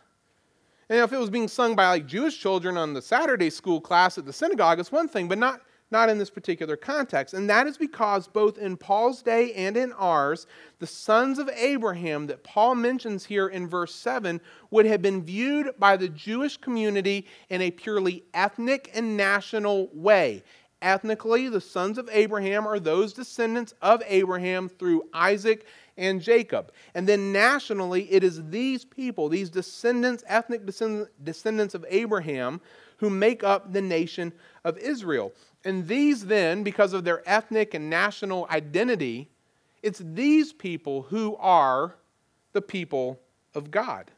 And 0.89 0.99
if 0.99 1.11
it 1.11 1.19
was 1.19 1.29
being 1.29 1.49
sung 1.49 1.75
by 1.75 1.89
like 1.89 2.05
Jewish 2.05 2.39
children 2.39 2.77
on 2.77 2.93
the 2.93 3.01
Saturday 3.01 3.49
school 3.49 3.81
class 3.81 4.17
at 4.17 4.25
the 4.25 4.33
synagogue, 4.33 4.79
it's 4.79 4.91
one 4.91 5.09
thing, 5.09 5.27
but 5.27 5.37
not, 5.37 5.61
not 5.91 6.07
in 6.07 6.17
this 6.17 6.29
particular 6.29 6.77
context. 6.77 7.33
And 7.33 7.49
that 7.49 7.67
is 7.67 7.77
because 7.77 8.25
both 8.25 8.57
in 8.57 8.77
Paul's 8.77 9.21
day 9.21 9.51
and 9.53 9.75
in 9.75 9.91
ours, 9.93 10.47
the 10.79 10.87
sons 10.87 11.39
of 11.39 11.49
Abraham 11.49 12.27
that 12.27 12.43
Paul 12.43 12.75
mentions 12.75 13.25
here 13.25 13.47
in 13.47 13.67
verse 13.67 13.93
7 13.93 14.39
would 14.71 14.85
have 14.85 15.01
been 15.01 15.23
viewed 15.23 15.71
by 15.77 15.97
the 15.97 16.07
Jewish 16.07 16.55
community 16.55 17.27
in 17.49 17.61
a 17.61 17.71
purely 17.71 18.23
ethnic 18.33 18.89
and 18.93 19.17
national 19.17 19.89
way. 19.93 20.41
Ethnically, 20.81 21.49
the 21.49 21.59
sons 21.59 21.97
of 21.97 22.07
Abraham 22.11 22.67
are 22.67 22.79
those 22.79 23.11
descendants 23.11 23.73
of 23.81 24.01
Abraham 24.07 24.69
through 24.69 25.09
Isaac 25.11 25.65
and 25.97 26.21
Jacob. 26.21 26.71
And 26.93 27.07
then 27.07 27.31
nationally, 27.31 28.11
it 28.11 28.23
is 28.23 28.49
these 28.49 28.85
people, 28.85 29.29
these 29.29 29.49
descendants, 29.49 30.23
ethnic 30.27 30.65
descendants 30.65 31.73
of 31.73 31.85
Abraham, 31.89 32.61
who 32.97 33.09
make 33.09 33.43
up 33.43 33.73
the 33.73 33.81
nation 33.81 34.33
of 34.63 34.77
Israel. 34.77 35.31
And 35.63 35.87
these, 35.87 36.25
then, 36.25 36.63
because 36.63 36.93
of 36.93 37.03
their 37.03 37.27
ethnic 37.27 37.73
and 37.73 37.89
national 37.89 38.47
identity, 38.49 39.29
it's 39.83 40.01
these 40.03 40.53
people 40.53 41.03
who 41.03 41.35
are 41.37 41.95
the 42.53 42.61
people 42.61 43.19
of 43.53 43.69
God. 43.69 44.11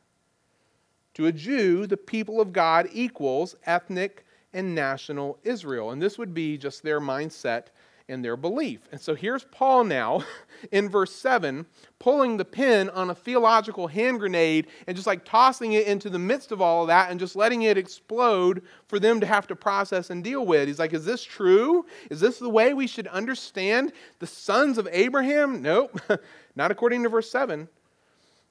To 1.15 1.25
a 1.25 1.31
Jew, 1.31 1.87
the 1.87 1.97
people 1.97 2.39
of 2.39 2.53
God 2.53 2.87
equals 2.93 3.55
ethnic 3.65 4.25
and 4.53 4.73
national 4.73 5.37
Israel. 5.43 5.91
And 5.91 6.01
this 6.01 6.17
would 6.17 6.33
be 6.33 6.57
just 6.57 6.81
their 6.81 7.01
mindset 7.01 7.67
in 8.09 8.21
their 8.21 8.35
belief. 8.35 8.81
And 8.91 8.99
so 8.99 9.15
here's 9.15 9.43
Paul 9.45 9.85
now 9.85 10.25
in 10.71 10.89
verse 10.89 11.15
7 11.15 11.65
pulling 11.99 12.37
the 12.37 12.45
pin 12.45 12.89
on 12.89 13.09
a 13.09 13.15
theological 13.15 13.87
hand 13.87 14.19
grenade 14.19 14.67
and 14.87 14.95
just 14.95 15.07
like 15.07 15.25
tossing 15.25 15.73
it 15.73 15.85
into 15.85 16.09
the 16.09 16.17
midst 16.17 16.51
of 16.51 16.61
all 16.61 16.83
of 16.83 16.87
that 16.87 17.11
and 17.11 17.19
just 17.19 17.35
letting 17.35 17.63
it 17.63 17.77
explode 17.77 18.63
for 18.87 18.99
them 18.99 19.19
to 19.19 19.25
have 19.25 19.45
to 19.47 19.55
process 19.55 20.09
and 20.09 20.23
deal 20.23 20.45
with. 20.45 20.67
He's 20.67 20.79
like, 20.79 20.93
Is 20.93 21.05
this 21.05 21.23
true? 21.23 21.85
Is 22.09 22.19
this 22.19 22.39
the 22.39 22.49
way 22.49 22.73
we 22.73 22.87
should 22.87 23.07
understand 23.07 23.93
the 24.19 24.27
sons 24.27 24.77
of 24.77 24.87
Abraham? 24.91 25.61
Nope, 25.61 25.99
not 26.55 26.71
according 26.71 27.03
to 27.03 27.09
verse 27.09 27.29
7. 27.29 27.67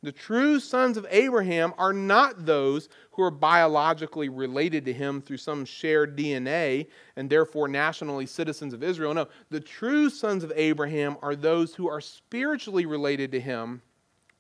The 0.02 0.12
true 0.12 0.61
sons 0.61 0.96
of 0.96 1.06
Abraham 1.11 1.74
are 1.76 1.92
not 1.92 2.46
those 2.46 2.88
who 3.11 3.22
are 3.22 3.32
biologically 3.32 4.28
related 4.28 4.84
to 4.84 4.92
him 4.92 5.20
through 5.20 5.38
some 5.38 5.64
shared 5.64 6.16
DNA 6.16 6.87
and 7.16 7.28
therefore 7.28 7.66
nationally 7.66 8.26
citizens 8.26 8.72
of 8.72 8.84
Israel. 8.84 9.12
No, 9.12 9.26
the 9.50 9.61
true 9.61 10.08
sons 10.08 10.44
of 10.44 10.52
Abraham 10.54 11.16
are 11.20 11.34
those 11.34 11.74
who 11.74 11.88
are 11.88 12.00
spiritually 12.00 12.87
related 12.87 13.32
to 13.32 13.40
him 13.40 13.82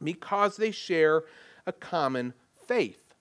because 0.02 0.56
they 0.56 0.70
share 0.70 1.24
a 1.66 1.72
common 1.72 2.34
faith. 2.68 3.14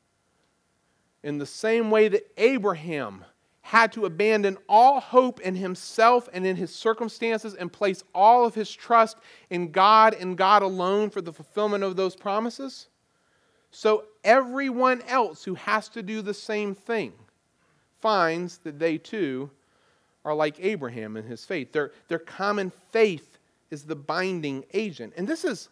In 1.23 1.39
the 1.39 1.45
same 1.45 1.89
way 1.89 2.07
that 2.07 2.31
Abraham 2.37 3.25
had 3.67 3.91
to 3.91 4.05
abandon 4.05 4.57
all 4.69 5.01
hope 5.01 5.41
in 5.41 5.53
himself 5.53 6.29
and 6.31 6.47
in 6.47 6.55
his 6.55 6.73
circumstances 6.73 7.53
and 7.53 7.71
place 7.71 8.01
all 8.15 8.45
of 8.45 8.55
his 8.55 8.71
trust 8.73 9.17
in 9.49 9.71
God 9.73 10.13
and 10.13 10.37
God 10.37 10.63
alone 10.63 11.09
for 11.09 11.19
the 11.19 11.33
fulfillment 11.33 11.83
of 11.83 11.97
those 11.97 12.15
promises. 12.15 12.87
So 13.69 14.05
everyone 14.23 15.01
else 15.01 15.43
who 15.43 15.55
has 15.55 15.89
to 15.89 16.01
do 16.01 16.21
the 16.21 16.33
same 16.33 16.75
thing 16.75 17.11
finds 17.99 18.59
that 18.59 18.79
they 18.79 18.97
too 18.97 19.49
are 20.23 20.33
like 20.33 20.55
Abraham 20.61 21.17
in 21.17 21.25
his 21.25 21.43
faith. 21.43 21.73
Their, 21.73 21.91
their 22.07 22.19
common 22.19 22.71
faith 22.93 23.37
is 23.69 23.83
the 23.83 23.97
binding 23.97 24.63
agent. 24.73 25.11
And 25.17 25.27
this 25.27 25.43
is 25.43 25.67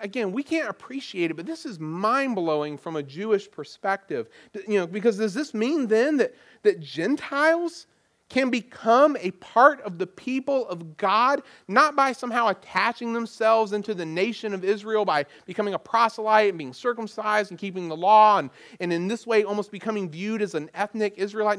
again, 0.00 0.32
we 0.32 0.42
can't 0.42 0.68
appreciate 0.68 1.30
it, 1.30 1.34
but 1.34 1.46
this 1.46 1.64
is 1.64 1.78
mind 1.78 2.34
blowing 2.34 2.78
from 2.78 2.96
a 2.96 3.02
Jewish 3.02 3.50
perspective. 3.50 4.28
You 4.66 4.80
know, 4.80 4.86
because 4.86 5.18
does 5.18 5.34
this 5.34 5.54
mean 5.54 5.86
then 5.86 6.16
that, 6.18 6.34
that 6.62 6.80
Gentiles 6.80 7.86
can 8.28 8.50
become 8.50 9.16
a 9.20 9.30
part 9.32 9.80
of 9.82 9.98
the 9.98 10.06
people 10.06 10.68
of 10.68 10.96
God, 10.96 11.42
not 11.66 11.96
by 11.96 12.12
somehow 12.12 12.48
attaching 12.48 13.12
themselves 13.14 13.72
into 13.72 13.94
the 13.94 14.04
nation 14.04 14.52
of 14.52 14.64
Israel 14.64 15.04
by 15.04 15.24
becoming 15.46 15.74
a 15.74 15.78
proselyte 15.78 16.50
and 16.50 16.58
being 16.58 16.74
circumcised 16.74 17.50
and 17.50 17.58
keeping 17.58 17.88
the 17.88 17.96
law, 17.96 18.38
and, 18.38 18.50
and 18.80 18.92
in 18.92 19.08
this 19.08 19.26
way 19.26 19.44
almost 19.44 19.70
becoming 19.70 20.10
viewed 20.10 20.42
as 20.42 20.54
an 20.54 20.70
ethnic 20.74 21.14
Israelite. 21.16 21.58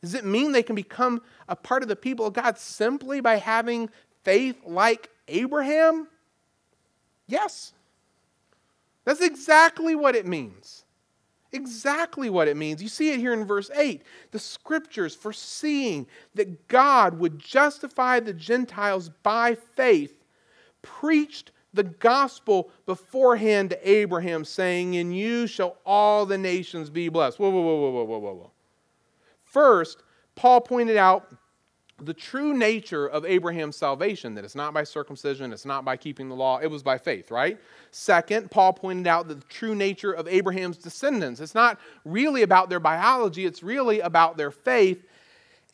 Does 0.00 0.14
it 0.14 0.24
mean 0.24 0.52
they 0.52 0.62
can 0.62 0.76
become 0.76 1.20
a 1.48 1.56
part 1.56 1.82
of 1.82 1.88
the 1.88 1.96
people 1.96 2.26
of 2.26 2.32
God 2.32 2.56
simply 2.56 3.20
by 3.20 3.36
having 3.36 3.90
faith 4.22 4.56
like 4.64 5.10
Abraham? 5.26 6.08
Yes. 7.28 7.72
That's 9.04 9.20
exactly 9.20 9.94
what 9.94 10.16
it 10.16 10.26
means. 10.26 10.84
Exactly 11.52 12.28
what 12.28 12.48
it 12.48 12.56
means. 12.56 12.82
You 12.82 12.88
see 12.88 13.10
it 13.10 13.20
here 13.20 13.32
in 13.32 13.46
verse 13.46 13.70
8. 13.74 14.02
The 14.32 14.38
scriptures 14.38 15.14
foreseeing 15.14 16.06
that 16.34 16.68
God 16.68 17.18
would 17.18 17.38
justify 17.38 18.20
the 18.20 18.34
Gentiles 18.34 19.10
by 19.22 19.54
faith 19.54 20.24
preached 20.82 21.52
the 21.72 21.84
gospel 21.84 22.70
beforehand 22.86 23.70
to 23.70 23.90
Abraham, 23.90 24.44
saying, 24.44 24.94
In 24.94 25.12
you 25.12 25.46
shall 25.46 25.76
all 25.86 26.26
the 26.26 26.38
nations 26.38 26.90
be 26.90 27.08
blessed. 27.08 27.38
Whoa, 27.38 27.50
whoa, 27.50 27.60
whoa, 27.60 27.90
whoa, 27.90 28.04
whoa, 28.04 28.18
whoa, 28.18 28.34
whoa. 28.34 28.50
First, 29.44 30.02
Paul 30.34 30.60
pointed 30.60 30.96
out 30.96 31.34
the 32.00 32.14
true 32.14 32.56
nature 32.56 33.06
of 33.06 33.24
Abraham's 33.24 33.76
salvation 33.76 34.34
that 34.34 34.44
it's 34.44 34.54
not 34.54 34.72
by 34.72 34.84
circumcision, 34.84 35.52
it's 35.52 35.64
not 35.64 35.84
by 35.84 35.96
keeping 35.96 36.28
the 36.28 36.34
law, 36.34 36.58
it 36.58 36.68
was 36.68 36.82
by 36.82 36.96
faith, 36.96 37.30
right? 37.30 37.58
Second, 37.90 38.50
Paul 38.50 38.72
pointed 38.72 39.06
out 39.06 39.26
the 39.26 39.36
true 39.48 39.74
nature 39.74 40.12
of 40.12 40.28
Abraham's 40.28 40.76
descendants. 40.76 41.40
It's 41.40 41.54
not 41.54 41.78
really 42.04 42.42
about 42.42 42.70
their 42.70 42.80
biology, 42.80 43.46
it's 43.46 43.62
really 43.62 44.00
about 44.00 44.36
their 44.36 44.50
faith. 44.50 45.04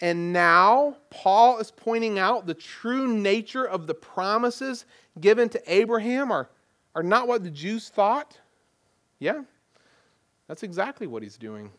And 0.01 0.33
now, 0.33 0.97
Paul 1.11 1.59
is 1.59 1.71
pointing 1.71 2.19
out 2.19 2.47
the 2.47 2.55
true 2.55 3.07
nature 3.07 3.65
of 3.65 3.87
the 3.87 3.95
promises 3.95 4.87
given 5.21 5.49
to 5.51 5.63
Abraham 5.73 6.33
are, 6.33 6.49
are 6.95 7.03
not 7.03 7.29
what 7.29 7.45
the 7.45 7.51
Jews 7.51 7.91
thought. 7.91 8.39
Yeah, 9.19 9.43
that's 10.49 10.63
exactly 10.63 11.07
what 11.07 11.23
he's 11.23 11.37
doing. 11.37 11.71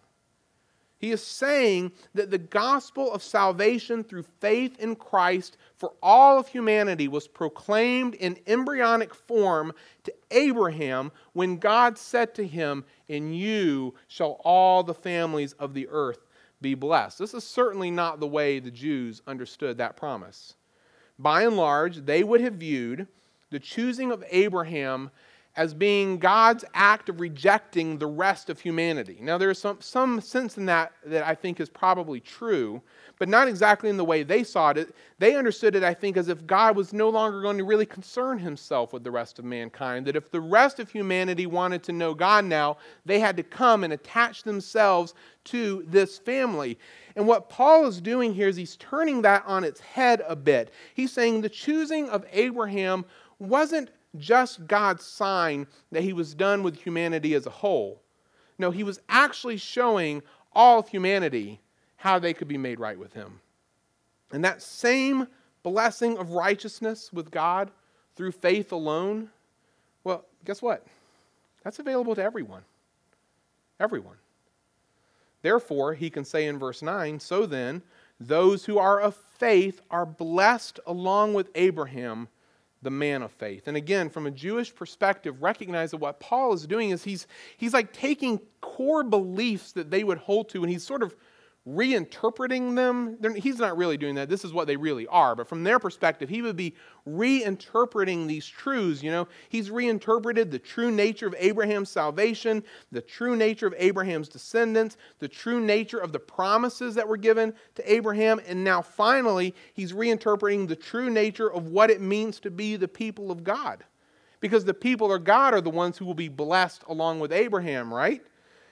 He 1.06 1.12
is 1.12 1.22
saying 1.22 1.91
that 2.15 2.32
the 2.32 2.39
gospel 2.39 3.13
of 3.13 3.22
salvation 3.22 4.04
through 4.04 4.26
faith 4.39 4.80
in 4.80 4.96
Christ 4.96 5.56
for 5.76 5.94
all 6.02 6.39
of 6.39 6.48
humanity 6.48 7.08
was 7.08 7.28
proclaimed 7.28 8.15
in 8.15 8.39
embryonic 8.48 9.13
form 9.13 9.72
to 10.06 10.13
Abraham 10.32 11.12
when 11.34 11.58
God 11.58 12.00
said 12.00 12.34
to 12.34 12.48
him, 12.48 12.86
In 13.08 13.32
you 13.32 13.94
shall 14.08 14.41
all 14.44 14.82
the 14.82 14.96
families 14.96 15.54
of 15.54 15.76
the 15.76 15.88
earth 15.89 16.26
be 16.60 16.74
blessed. 16.74 17.20
This 17.20 17.36
is 17.36 17.44
certainly 17.44 17.91
not 17.91 18.20
the 18.20 18.26
way 18.26 18.58
the 18.58 18.72
Jews 18.72 19.22
understood 19.28 19.78
that 19.78 19.98
promise. 19.98 20.56
By 21.20 21.44
and 21.44 21.56
large, 21.56 21.98
they 22.08 22.24
would 22.24 22.41
have 22.41 22.56
viewed 22.56 23.08
the 23.52 23.60
choosing 23.60 24.12
of 24.12 24.24
Abraham 24.32 25.12
as 25.58 25.74
being 25.74 26.18
God's 26.18 26.65
act 26.74 27.08
of 27.08 27.22
rejecting 27.22 27.98
the 27.98 28.08
rest 28.08 28.50
of 28.50 28.60
humanity. 28.60 29.18
Now, 29.22 29.38
there 29.38 29.50
is 29.50 29.58
some, 29.58 29.80
some 29.80 30.20
sense 30.20 30.58
in 30.58 30.65
that 30.65 30.91
that 31.06 31.26
I 31.26 31.34
think 31.34 31.62
is 31.62 31.70
probably 31.70 32.20
true, 32.20 32.82
but 33.20 33.30
not 33.30 33.48
exactly 33.48 33.89
in 33.89 33.96
the 33.96 34.04
way 34.04 34.24
they 34.24 34.44
saw 34.44 34.72
it. 34.72 34.94
They 35.18 35.38
understood 35.38 35.76
it, 35.76 35.84
I 35.84 35.94
think, 35.94 36.18
as 36.18 36.28
if 36.28 36.46
God 36.46 36.76
was 36.76 36.91
no 36.91 37.10
longer 37.10 37.41
going 37.41 37.58
to 37.58 37.63
really 37.63 37.86
concern 37.86 38.38
himself 38.38 38.91
with 38.91 39.06
the 39.06 39.12
rest 39.12 39.39
of 39.39 39.46
mankind. 39.46 40.06
That 40.08 40.18
if 40.18 40.30
the 40.30 40.41
rest 40.41 40.80
of 40.80 40.89
humanity 40.91 41.46
wanted 41.46 41.84
to 41.84 41.94
know 41.94 42.13
God 42.13 42.44
now, 42.44 42.78
they 43.06 43.20
had 43.20 43.38
to 43.38 43.44
come 43.44 43.86
and 43.86 43.94
attach 43.94 44.44
themselves 44.44 45.13
to 45.46 45.86
this 45.88 46.18
family. 46.18 46.78
And 47.15 47.26
what 47.26 47.50
Paul 47.50 47.86
is 47.86 48.02
doing 48.02 48.34
here 48.34 48.50
is 48.50 48.58
he's 48.58 48.76
turning 48.76 49.22
that 49.22 49.44
on 49.46 49.63
its 49.63 49.80
head 49.80 50.22
a 50.28 50.36
bit. 50.36 50.74
He's 50.96 51.13
saying 51.13 51.41
the 51.41 51.50
choosing 51.50 52.10
of 52.10 52.26
Abraham 52.34 53.06
wasn't 53.39 53.89
just 54.19 54.67
God's 54.67 55.06
sign 55.06 55.67
that 55.91 56.04
he 56.04 56.13
was 56.13 56.34
done 56.34 56.63
with 56.63 56.75
humanity 56.75 57.34
as 57.34 57.45
a 57.45 57.51
whole. 57.51 58.01
No, 58.58 58.71
he 58.71 58.84
was 58.84 58.99
actually 59.10 59.58
showing 59.58 60.21
all 60.54 60.80
of 60.80 60.88
humanity 60.88 61.60
how 61.97 62.19
they 62.19 62.34
could 62.34 62.47
be 62.47 62.58
made 62.58 62.80
right 62.80 62.97
with 62.97 63.13
him. 63.13 63.39
And 64.32 64.43
that 64.43 64.62
same 64.62 65.28
blessing 65.63 66.17
of 66.17 66.32
righteousness 66.32 67.12
with 67.12 67.32
God 67.32 67.71
through 68.15 68.32
faith 68.32 68.71
alone, 68.71 69.30
well, 70.04 70.25
guess 70.45 70.62
what? 70.62 70.86
That's 71.63 71.80
available 71.80 72.15
to 72.15 72.23
everyone. 72.23 72.62
Everyone. 73.80 74.17
Therefore, 75.41 75.93
he 75.93 76.10
can 76.10 76.25
say 76.25 76.47
in 76.47 76.58
verse 76.58 76.82
9, 76.82 77.19
so 77.19 77.45
then, 77.45 77.82
those 78.19 78.65
who 78.65 78.78
are 78.78 79.01
of 79.01 79.15
faith 79.15 79.82
are 79.91 80.06
blessed 80.06 80.80
along 80.86 81.34
with 81.34 81.49
Abraham 81.56 82.30
the 82.86 82.91
man 82.91 83.21
of 83.21 83.32
faith. 83.32 83.67
And 83.67 83.76
again, 83.76 84.10
from 84.10 84.28
a 84.28 84.32
Jewish 84.32 84.74
perspective, 84.74 85.41
recognize 85.41 85.91
that 85.91 85.98
what 85.98 86.21
Paul 86.21 86.54
is 86.54 86.65
doing 86.65 86.91
is 86.91 87.04
he's, 87.04 87.28
he's 87.58 87.74
like 87.74 87.91
taking 87.91 88.39
core 88.62 89.04
beliefs 89.04 89.74
that 89.74 89.91
they 89.91 90.06
would 90.06 90.19
hold 90.19 90.48
to 90.50 90.62
and 90.62 90.71
he's 90.71 90.84
sort 90.84 91.04
of 91.04 91.15
reinterpreting 91.67 92.75
them. 92.75 93.17
They're, 93.19 93.34
he's 93.34 93.58
not 93.58 93.75
really 93.75 93.97
doing 93.97 94.15
that. 94.15 94.30
This 94.30 94.45
is 94.45 94.54
what 94.54 94.67
they 94.67 94.78
really 94.78 95.08
are. 95.08 95.36
But 95.36 95.47
from 95.47 95.63
their 95.63 95.80
perspective, 95.80 96.30
he 96.30 96.43
would 96.43 96.56
be 96.56 96.75
reinterpreting 97.08 98.28
these 98.28 98.45
truths. 98.45 99.01
You 99.01 99.10
know, 99.12 99.28
he's 99.49 99.71
reinterpreted 99.71 100.51
the 100.51 100.60
true 100.60 100.91
nature 100.91 101.25
of 101.25 101.36
Abraham's 101.39 101.89
salvation, 101.89 102.63
the 102.91 103.01
true 103.01 103.36
nature 103.36 103.65
of 103.65 103.73
Abraham's 103.78 104.30
descendants, 104.30 104.97
the 105.17 105.28
true 105.28 105.60
nature 105.60 105.97
of 105.97 106.12
the 106.12 106.19
promises 106.19 106.93
that 106.95 107.08
were 107.08 107.17
given 107.17 107.51
to 107.75 107.91
Abraham. 107.91 108.39
And 108.45 108.63
now 108.63 108.84
finally, 108.84 109.56
he's 109.73 109.91
reinterpreting 109.91 110.67
the 110.67 110.75
true 110.75 111.10
nature 111.10 111.51
of 111.51 111.69
what 111.69 111.89
it 111.89 111.99
means 111.99 112.39
to 112.41 112.51
be 112.51 112.75
the 112.75 112.88
people 112.88 113.32
of 113.32 113.43
God. 113.43 113.84
Because 114.39 114.65
the 114.65 114.73
people 114.73 115.12
of 115.12 115.23
God 115.23 115.56
are 115.56 115.62
the 115.62 115.71
ones 115.71 115.97
who 115.97 116.06
will 116.06 116.13
be 116.13 116.30
blessed 116.30 116.84
along 116.88 117.19
with 117.19 117.34
Abraham, 117.34 117.91
right? 117.91 118.21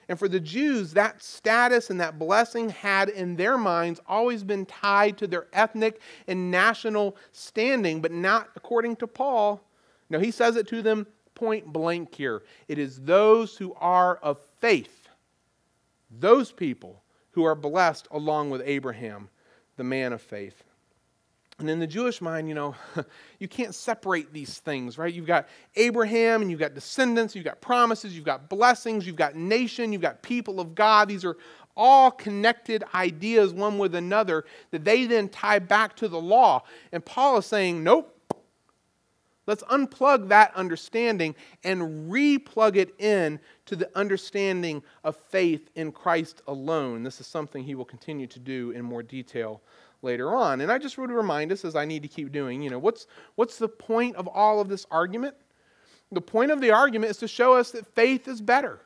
And 0.08 0.18
for 0.18 0.28
the 0.28 0.40
Jews, 0.40 0.92
that 0.92 1.22
status 1.22 1.90
and 1.90 2.00
that 2.00 2.18
blessing 2.18 2.70
had 2.70 3.08
in 3.08 3.36
their 3.36 3.56
minds 3.56 4.00
always 4.06 4.42
been 4.42 4.66
tied 4.66 5.16
to 5.18 5.26
their 5.26 5.46
ethnic 5.52 6.00
and 6.26 6.50
national 6.50 7.16
standing, 7.32 8.00
but 8.00 8.12
not 8.12 8.50
according 8.56 8.96
to 8.96 9.06
Paul. 9.06 9.62
No, 10.10 10.18
he 10.18 10.30
says 10.30 10.56
it 10.56 10.68
to 10.68 10.82
them 10.82 11.06
point 11.34 11.72
blank 11.72 12.14
here. 12.14 12.42
It 12.68 12.78
is 12.78 13.00
those 13.00 13.56
who 13.56 13.74
are 13.74 14.16
of 14.16 14.38
faith, 14.60 15.08
those 16.10 16.52
people 16.52 17.02
who 17.32 17.44
are 17.44 17.54
blessed 17.54 18.06
along 18.10 18.50
with 18.50 18.62
Abraham, 18.64 19.28
the 19.76 19.84
man 19.84 20.12
of 20.12 20.22
faith. 20.22 20.62
And 21.58 21.70
in 21.70 21.78
the 21.78 21.86
Jewish 21.86 22.20
mind, 22.20 22.48
you 22.48 22.54
know, 22.54 22.74
you 23.38 23.46
can't 23.46 23.74
separate 23.74 24.32
these 24.32 24.58
things, 24.58 24.98
right? 24.98 25.12
You've 25.12 25.26
got 25.26 25.48
Abraham 25.76 26.42
and 26.42 26.50
you've 26.50 26.60
got 26.60 26.74
descendants, 26.74 27.34
you've 27.36 27.44
got 27.44 27.60
promises, 27.60 28.14
you've 28.14 28.24
got 28.24 28.48
blessings, 28.48 29.06
you've 29.06 29.16
got 29.16 29.36
nation, 29.36 29.92
you've 29.92 30.02
got 30.02 30.22
people 30.22 30.58
of 30.58 30.74
God. 30.74 31.08
These 31.08 31.24
are 31.24 31.36
all 31.76 32.10
connected 32.10 32.82
ideas 32.94 33.52
one 33.52 33.78
with 33.78 33.94
another 33.94 34.44
that 34.70 34.84
they 34.84 35.06
then 35.06 35.28
tie 35.28 35.60
back 35.60 35.94
to 35.96 36.08
the 36.08 36.20
law. 36.20 36.62
And 36.92 37.04
Paul 37.04 37.38
is 37.38 37.46
saying, 37.46 37.82
nope. 37.82 38.10
Let's 39.46 39.62
unplug 39.64 40.28
that 40.28 40.56
understanding 40.56 41.34
and 41.64 42.10
replug 42.10 42.76
it 42.76 42.98
in 42.98 43.38
to 43.66 43.76
the 43.76 43.90
understanding 43.94 44.82
of 45.04 45.16
faith 45.16 45.68
in 45.74 45.92
Christ 45.92 46.40
alone. 46.48 47.02
This 47.02 47.20
is 47.20 47.26
something 47.26 47.62
he 47.62 47.74
will 47.74 47.84
continue 47.84 48.26
to 48.26 48.38
do 48.38 48.70
in 48.70 48.82
more 48.86 49.02
detail 49.02 49.60
later 50.04 50.34
on. 50.34 50.60
And 50.60 50.70
I 50.70 50.78
just 50.78 50.96
would 50.98 51.10
remind 51.10 51.50
us, 51.50 51.64
as 51.64 51.74
I 51.74 51.84
need 51.84 52.02
to 52.02 52.08
keep 52.08 52.30
doing, 52.30 52.62
you 52.62 52.70
know, 52.70 52.78
what's, 52.78 53.06
what's 53.34 53.58
the 53.58 53.68
point 53.68 54.14
of 54.16 54.28
all 54.28 54.60
of 54.60 54.68
this 54.68 54.86
argument? 54.90 55.34
The 56.12 56.20
point 56.20 56.52
of 56.52 56.60
the 56.60 56.70
argument 56.70 57.10
is 57.10 57.16
to 57.18 57.28
show 57.28 57.54
us 57.54 57.72
that 57.72 57.92
faith 57.94 58.28
is 58.28 58.40
better. 58.40 58.80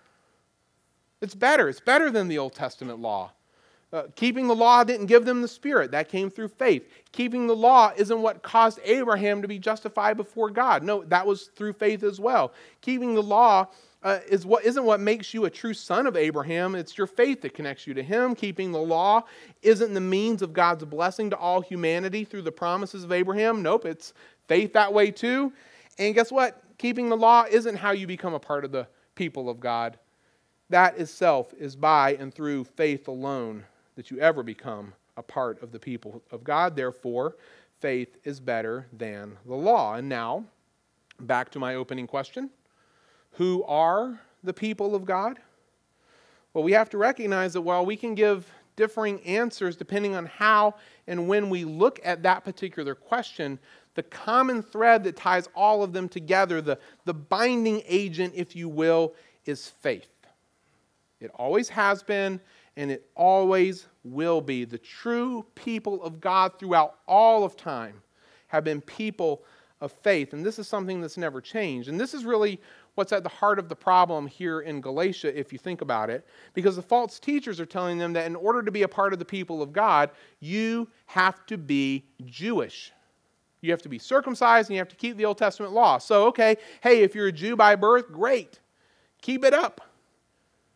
It's 1.20 1.34
better. 1.34 1.68
It's 1.68 1.80
better 1.80 2.10
than 2.10 2.28
the 2.28 2.38
Old 2.38 2.54
Testament 2.54 3.00
law. 3.00 3.32
Uh, 3.92 4.04
keeping 4.16 4.46
the 4.46 4.54
law 4.54 4.84
didn't 4.84 5.06
give 5.06 5.24
them 5.24 5.40
the 5.40 5.48
Spirit. 5.48 5.90
That 5.90 6.08
came 6.08 6.30
through 6.30 6.48
faith. 6.48 6.86
Keeping 7.12 7.46
the 7.46 7.56
law 7.56 7.92
isn't 7.96 8.20
what 8.20 8.42
caused 8.42 8.78
Abraham 8.84 9.40
to 9.42 9.48
be 9.48 9.58
justified 9.58 10.16
before 10.16 10.50
God. 10.50 10.82
No, 10.82 11.04
that 11.04 11.26
was 11.26 11.50
through 11.56 11.72
faith 11.72 12.02
as 12.02 12.20
well. 12.20 12.52
Keeping 12.82 13.14
the 13.14 13.22
law 13.22 13.68
uh, 14.08 14.20
is 14.26 14.46
what 14.46 14.64
isn't 14.64 14.84
what 14.84 15.00
makes 15.00 15.34
you 15.34 15.44
a 15.44 15.50
true 15.50 15.74
son 15.74 16.06
of 16.06 16.16
Abraham. 16.16 16.74
It's 16.74 16.96
your 16.96 17.06
faith 17.06 17.42
that 17.42 17.52
connects 17.52 17.86
you 17.86 17.92
to 17.92 18.02
him. 18.02 18.34
Keeping 18.34 18.72
the 18.72 18.78
law 18.78 19.24
isn't 19.62 19.92
the 19.92 20.00
means 20.00 20.40
of 20.40 20.54
God's 20.54 20.84
blessing 20.86 21.28
to 21.30 21.36
all 21.36 21.60
humanity 21.60 22.24
through 22.24 22.42
the 22.42 22.52
promises 22.52 23.04
of 23.04 23.12
Abraham. 23.12 23.62
Nope, 23.62 23.84
it's 23.84 24.14
faith 24.46 24.72
that 24.72 24.92
way 24.92 25.10
too. 25.10 25.52
And 25.98 26.14
guess 26.14 26.32
what? 26.32 26.62
Keeping 26.78 27.10
the 27.10 27.16
law 27.16 27.44
isn't 27.50 27.76
how 27.76 27.90
you 27.90 28.06
become 28.06 28.32
a 28.32 28.40
part 28.40 28.64
of 28.64 28.72
the 28.72 28.88
people 29.14 29.50
of 29.50 29.60
God. 29.60 29.98
That 30.70 30.98
itself 30.98 31.52
is 31.58 31.76
by 31.76 32.14
and 32.14 32.32
through 32.32 32.64
faith 32.64 33.08
alone 33.08 33.64
that 33.96 34.10
you 34.10 34.20
ever 34.20 34.42
become 34.42 34.94
a 35.18 35.22
part 35.22 35.62
of 35.62 35.70
the 35.70 35.78
people 35.78 36.22
of 36.30 36.44
God. 36.44 36.76
Therefore, 36.76 37.36
faith 37.80 38.16
is 38.24 38.40
better 38.40 38.86
than 38.92 39.36
the 39.44 39.54
law. 39.54 39.96
And 39.96 40.08
now, 40.08 40.44
Back 41.20 41.50
to 41.50 41.58
my 41.58 41.74
opening 41.74 42.06
question 42.06 42.50
Who 43.38 43.62
are 43.68 44.20
the 44.42 44.52
people 44.52 44.96
of 44.96 45.04
God? 45.04 45.38
Well, 46.52 46.64
we 46.64 46.72
have 46.72 46.90
to 46.90 46.98
recognize 46.98 47.52
that 47.52 47.62
while 47.62 47.86
we 47.86 47.96
can 47.96 48.16
give 48.16 48.50
differing 48.74 49.20
answers 49.22 49.76
depending 49.76 50.16
on 50.16 50.26
how 50.26 50.74
and 51.06 51.28
when 51.28 51.48
we 51.48 51.64
look 51.64 52.00
at 52.04 52.24
that 52.24 52.44
particular 52.44 52.96
question, 52.96 53.60
the 53.94 54.02
common 54.02 54.60
thread 54.60 55.04
that 55.04 55.16
ties 55.16 55.48
all 55.54 55.84
of 55.84 55.92
them 55.92 56.08
together, 56.08 56.60
the, 56.60 56.80
the 57.04 57.14
binding 57.14 57.82
agent, 57.86 58.32
if 58.34 58.56
you 58.56 58.68
will, 58.68 59.14
is 59.46 59.68
faith. 59.68 60.10
It 61.20 61.30
always 61.36 61.68
has 61.68 62.02
been, 62.02 62.40
and 62.76 62.90
it 62.90 63.08
always 63.14 63.86
will 64.02 64.40
be. 64.40 64.64
The 64.64 64.78
true 64.78 65.46
people 65.54 66.02
of 66.02 66.20
God 66.20 66.58
throughout 66.58 66.96
all 67.06 67.44
of 67.44 67.56
time 67.56 68.02
have 68.48 68.64
been 68.64 68.80
people 68.80 69.44
of 69.80 69.92
faith. 69.92 70.32
And 70.32 70.44
this 70.44 70.58
is 70.58 70.66
something 70.66 71.00
that's 71.00 71.16
never 71.16 71.40
changed. 71.40 71.88
And 71.88 72.00
this 72.00 72.14
is 72.14 72.24
really 72.24 72.60
what's 72.98 73.12
at 73.12 73.22
the 73.22 73.28
heart 73.28 73.60
of 73.60 73.68
the 73.68 73.76
problem 73.76 74.26
here 74.26 74.60
in 74.60 74.80
Galatia, 74.80 75.38
if 75.38 75.52
you 75.52 75.58
think 75.58 75.82
about 75.82 76.10
it, 76.10 76.26
because 76.52 76.74
the 76.74 76.82
false 76.82 77.20
teachers 77.20 77.60
are 77.60 77.64
telling 77.64 77.96
them 77.96 78.12
that 78.12 78.26
in 78.26 78.34
order 78.34 78.60
to 78.60 78.72
be 78.72 78.82
a 78.82 78.88
part 78.88 79.12
of 79.12 79.20
the 79.20 79.24
people 79.24 79.62
of 79.62 79.72
God, 79.72 80.10
you 80.40 80.88
have 81.06 81.46
to 81.46 81.56
be 81.56 82.04
Jewish. 82.26 82.92
You 83.60 83.70
have 83.70 83.82
to 83.82 83.88
be 83.88 84.00
circumcised 84.00 84.68
and 84.68 84.74
you 84.74 84.80
have 84.80 84.88
to 84.88 84.96
keep 84.96 85.16
the 85.16 85.24
Old 85.24 85.38
Testament 85.38 85.72
law. 85.72 85.98
So, 85.98 86.26
okay, 86.26 86.56
hey, 86.80 87.02
if 87.04 87.14
you're 87.14 87.28
a 87.28 87.32
Jew 87.32 87.54
by 87.54 87.76
birth, 87.76 88.10
great. 88.10 88.58
Keep 89.22 89.44
it 89.44 89.54
up. 89.54 89.80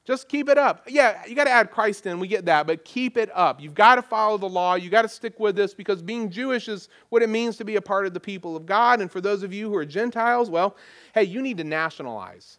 Just 0.05 0.29
keep 0.29 0.49
it 0.49 0.59
up. 0.59 0.83
Yeah, 0.89 1.23
you 1.27 1.37
got 1.37 1.45
to 1.45 1.51
add 1.51 1.71
Christ 1.71 2.07
in. 2.07 2.19
We 2.19 2.27
get 2.27 2.45
that, 2.47 2.67
but 2.67 2.85
keep 2.85 3.17
it 3.17 3.31
up. 3.33 3.61
You've 3.61 3.75
got 3.75 3.95
to 3.97 4.03
follow 4.03 4.37
the 4.37 4.49
law. 4.49 4.75
You 4.75 4.91
got 4.91 5.03
to 5.03 5.09
stick 5.09 5.39
with 5.39 5.55
this 5.55 5.75
because 5.75 6.03
being 6.03 6.29
Jewish 6.29 6.69
is 6.69 6.89
what 7.11 7.23
it 7.23 7.29
means 7.29 7.57
to 7.59 7.65
be 7.65 7.77
a 7.77 7.81
part 7.81 8.07
of 8.07 8.13
the 8.13 8.19
people 8.19 8.57
of 8.57 8.67
God. 8.67 9.01
And 9.01 9.11
for 9.11 9.21
those 9.21 9.45
of 9.45 9.53
you 9.53 9.69
who 9.69 9.77
are 9.77 9.85
Gentiles, 9.85 10.51
well, 10.51 10.77
hey, 11.15 11.23
you 11.23 11.41
need 11.41 11.57
to 11.59 11.65
nationalize. 11.65 12.59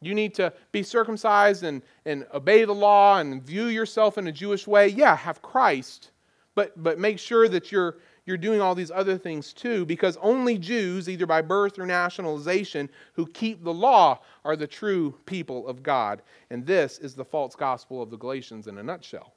You 0.00 0.12
need 0.12 0.34
to 0.34 0.52
be 0.72 0.82
circumcised 0.82 1.62
and, 1.62 1.82
and 2.04 2.26
obey 2.34 2.64
the 2.64 2.74
law 2.74 3.18
and 3.18 3.42
view 3.42 3.66
yourself 3.66 4.18
in 4.18 4.26
a 4.26 4.32
Jewish 4.32 4.66
way. 4.66 4.88
Yeah, 4.88 5.14
have 5.14 5.42
Christ, 5.42 6.10
but, 6.56 6.82
but 6.82 6.98
make 6.98 7.20
sure 7.20 7.48
that 7.48 7.70
you're 7.70 7.98
you're 8.26 8.36
doing 8.36 8.60
all 8.60 8.74
these 8.74 8.90
other 8.90 9.16
things 9.16 9.52
too, 9.52 9.86
because 9.86 10.18
only 10.20 10.58
Jews, 10.58 11.08
either 11.08 11.26
by 11.26 11.40
birth 11.40 11.78
or 11.78 11.86
nationalization, 11.86 12.90
who 13.14 13.26
keep 13.28 13.62
the 13.62 13.72
law 13.72 14.18
are 14.44 14.56
the 14.56 14.66
true 14.66 15.14
people 15.26 15.66
of 15.68 15.82
God. 15.82 16.22
And 16.50 16.66
this 16.66 16.98
is 16.98 17.14
the 17.14 17.24
false 17.24 17.54
gospel 17.54 18.02
of 18.02 18.10
the 18.10 18.18
Galatians 18.18 18.66
in 18.66 18.78
a 18.78 18.82
nutshell. 18.82 19.32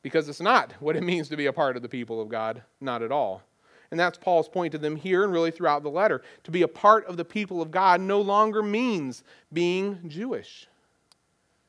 Because 0.00 0.28
it's 0.28 0.40
not 0.40 0.72
what 0.80 0.96
it 0.96 1.02
means 1.02 1.28
to 1.28 1.36
be 1.36 1.46
a 1.46 1.52
part 1.52 1.76
of 1.76 1.82
the 1.82 1.88
people 1.88 2.20
of 2.20 2.28
God, 2.28 2.62
not 2.80 3.02
at 3.02 3.12
all. 3.12 3.42
And 3.90 3.98
that's 4.00 4.16
Paul's 4.16 4.48
point 4.48 4.72
to 4.72 4.78
them 4.78 4.96
here 4.96 5.24
and 5.24 5.32
really 5.32 5.50
throughout 5.50 5.82
the 5.82 5.90
letter. 5.90 6.22
To 6.44 6.50
be 6.50 6.62
a 6.62 6.68
part 6.68 7.04
of 7.06 7.16
the 7.16 7.24
people 7.24 7.60
of 7.60 7.70
God 7.70 8.00
no 8.00 8.20
longer 8.20 8.62
means 8.62 9.22
being 9.52 9.98
Jewish. 10.08 10.66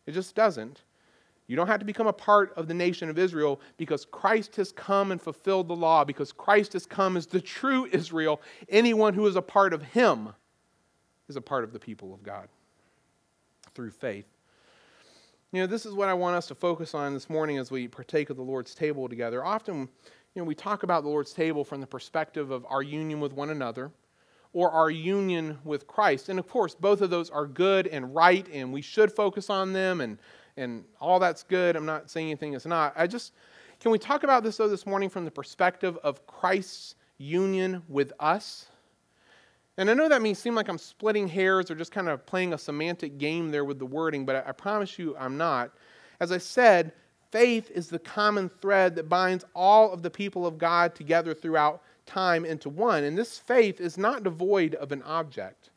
It 0.06 0.13
just 0.13 0.36
doesn't. 0.36 0.83
You 1.47 1.56
don't 1.56 1.67
have 1.67 1.79
to 1.79 1.86
become 1.86 2.08
a 2.08 2.13
part 2.13 2.53
of 2.56 2.67
the 2.67 2.73
nation 2.73 3.10
of 3.10 3.19
Israel 3.19 3.60
because 3.77 4.06
Christ 4.06 4.56
has 4.56 4.71
come 4.71 5.12
and 5.12 5.21
fulfilled 5.21 5.67
the 5.67 5.75
law, 5.75 6.03
because 6.03 6.32
Christ 6.32 6.73
has 6.73 6.86
come 6.86 7.17
as 7.17 7.27
the 7.27 7.41
true 7.41 7.88
Israel. 7.91 8.41
Anyone 8.69 9.13
who 9.13 9.27
is 9.27 9.36
a 9.36 9.41
part 9.41 9.73
of 9.73 9.82
him 9.82 10.29
is 11.27 11.36
a 11.36 11.41
part 11.41 11.63
of 11.63 11.73
the 11.73 11.79
people 11.79 12.13
of 12.13 12.23
God 12.23 12.47
through 13.75 13.91
faith. 13.91 14.25
You 15.51 15.62
know, 15.62 15.67
this 15.67 15.86
is 15.86 15.93
what 15.93 16.10
I 16.10 16.13
want 16.13 16.36
us 16.36 16.47
to 16.47 16.56
focus 16.56 16.95
on 16.95 17.13
this 17.13 17.29
morning 17.29 17.58
as 17.58 17.69
we 17.69 17.88
partake 17.88 18.29
of 18.29 18.38
the 18.38 18.43
Lord's 18.43 18.73
table 18.73 19.08
together. 19.08 19.45
Often, 19.45 19.89
you 20.34 20.41
know, 20.41 20.43
we 20.45 20.56
talk 20.56 20.84
about 20.84 21.03
the 21.03 21.10
Lord's 21.10 21.34
table 21.34 21.63
from 21.63 21.79
the 21.79 21.88
perspective 21.88 22.49
of 22.51 22.65
our 22.69 22.82
union 22.82 23.19
with 23.19 23.34
one 23.34 23.49
another 23.49 23.91
or 24.53 24.71
our 24.71 24.89
union 24.89 25.58
with 25.63 25.88
Christ. 25.88 26.29
And 26.29 26.39
of 26.39 26.47
course, 26.47 26.73
both 26.73 27.01
of 27.01 27.10
those 27.10 27.29
are 27.29 27.45
good 27.45 27.88
and 27.88 28.15
right, 28.15 28.47
and 28.51 28.71
we 28.71 28.82
should 28.82 29.12
focus 29.12 29.49
on 29.49 29.73
them 29.73 30.01
and 30.01 30.17
and 30.58 30.84
all 31.00 31.20
that's 31.20 31.44
good. 31.44 31.76
I'm 31.76 31.86
not 31.86 32.10
saying 32.10 32.28
anything 32.28 32.54
is 32.54 32.66
not. 32.66 32.94
I 32.96 33.08
just, 33.08 33.34
can 33.80 33.92
we 33.92 34.00
talk 34.00 34.24
about 34.24 34.44
this 34.44 34.58
though 34.58 34.68
this 34.68 34.86
morning 34.86 35.10
from 35.10 35.26
the 35.26 35.32
perspective 35.32 35.98
of 36.04 36.26
Christ's 36.28 36.96
union 37.18 37.82
with 37.88 38.13
us? 38.20 38.68
And 39.78 39.89
I 39.89 39.94
know 39.96 40.08
that 40.08 40.22
may 40.22 40.36
seem 40.36 40.54
like 40.54 40.70
I'm 40.70 40.78
splitting 40.78 41.28
hairs 41.28 41.72
or 41.72 41.76
just 41.76 41.92
kind 41.92 42.08
of 42.08 42.26
playing 42.26 42.54
a 42.54 42.58
semantic 42.58 43.18
game 43.18 43.50
there 43.50 43.66
with 43.66 43.80
the 43.80 43.86
wording, 43.86 44.26
but 44.26 44.36
I, 44.36 44.50
I 44.50 44.52
promise 44.52 45.00
you 45.00 45.16
I'm 45.18 45.38
not. 45.38 45.72
As 46.20 46.32
I 46.32 46.38
said, 46.38 46.92
faith 47.32 47.72
is 47.72 47.89
the 47.89 47.98
common 47.98 48.50
thread 48.62 48.96
that 48.96 49.10
binds 49.10 49.44
all 49.56 49.92
of 49.92 50.04
the 50.04 50.12
people 50.12 50.46
of 50.46 50.60
God 50.60 50.94
together 50.94 51.34
throughout 51.34 51.82
time 52.06 52.46
into 52.46 52.70
one. 52.70 53.04
And 53.04 53.18
this 53.18 53.39
faith 53.39 53.82
is 53.82 53.98
not 53.98 54.24
devoid 54.24 54.76
of 54.76 54.92
an 54.92 55.02
object. 55.04 55.72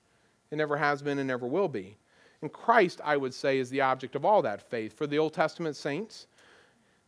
It 0.50 0.56
never 0.56 0.76
has 0.76 1.00
been 1.00 1.18
and 1.18 1.26
never 1.26 1.46
will 1.46 1.68
be. 1.68 1.96
And 2.42 2.52
Christ, 2.52 3.00
I 3.04 3.16
would 3.16 3.34
say, 3.34 3.58
is 3.58 3.70
the 3.70 3.80
object 3.80 4.14
of 4.14 4.24
all 4.24 4.42
that 4.42 4.68
faith. 4.70 4.96
For 4.96 5.06
the 5.06 5.18
Old 5.18 5.32
Testament 5.32 5.76
saints, 5.76 6.26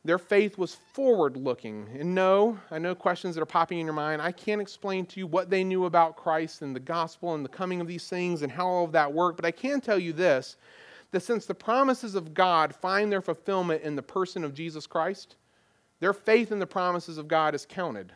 their 0.05 0.19
faith 0.19 0.57
was 0.57 0.75
forward 0.75 1.37
looking. 1.37 1.89
And 1.99 2.15
no, 2.15 2.59
I 2.71 2.79
know 2.79 2.95
questions 2.95 3.35
that 3.35 3.43
are 3.43 3.47
popping 3.47 3.79
in 3.79 3.87
your 3.87 3.95
mind. 3.95 4.23
I 4.23 4.33
can't 4.33 4.61
explain 4.61 5.05
to 5.07 5.21
you 5.21 5.27
what 5.27 5.51
they 5.51 5.65
knew 5.65 5.85
about 5.85 6.17
Christ 6.17 6.63
and 6.63 6.75
the 6.75 6.81
gospel 6.81 7.35
and 7.35 7.45
the 7.45 7.51
coming 7.51 7.81
of 7.81 7.87
these 7.87 8.09
things 8.09 8.43
and 8.43 8.51
how 8.51 8.67
all 8.67 8.85
of 8.85 8.93
that 8.93 9.13
worked, 9.13 9.37
but 9.37 9.45
I 9.45 9.51
can 9.51 9.81
tell 9.81 9.99
you 9.99 10.13
this 10.13 10.57
that 11.11 11.23
since 11.23 11.47
the 11.47 11.55
promises 11.55 12.15
of 12.15 12.35
God 12.35 12.75
find 12.75 13.11
their 13.11 13.23
fulfillment 13.23 13.83
in 13.83 13.97
the 13.97 14.03
person 14.03 14.45
of 14.45 14.53
Jesus 14.53 14.87
Christ, 14.87 15.37
their 16.01 16.13
faith 16.13 16.53
in 16.53 16.59
the 16.59 16.67
promises 16.67 17.19
of 17.19 17.29
God 17.29 17.55
is 17.55 17.67
counted 17.67 18.13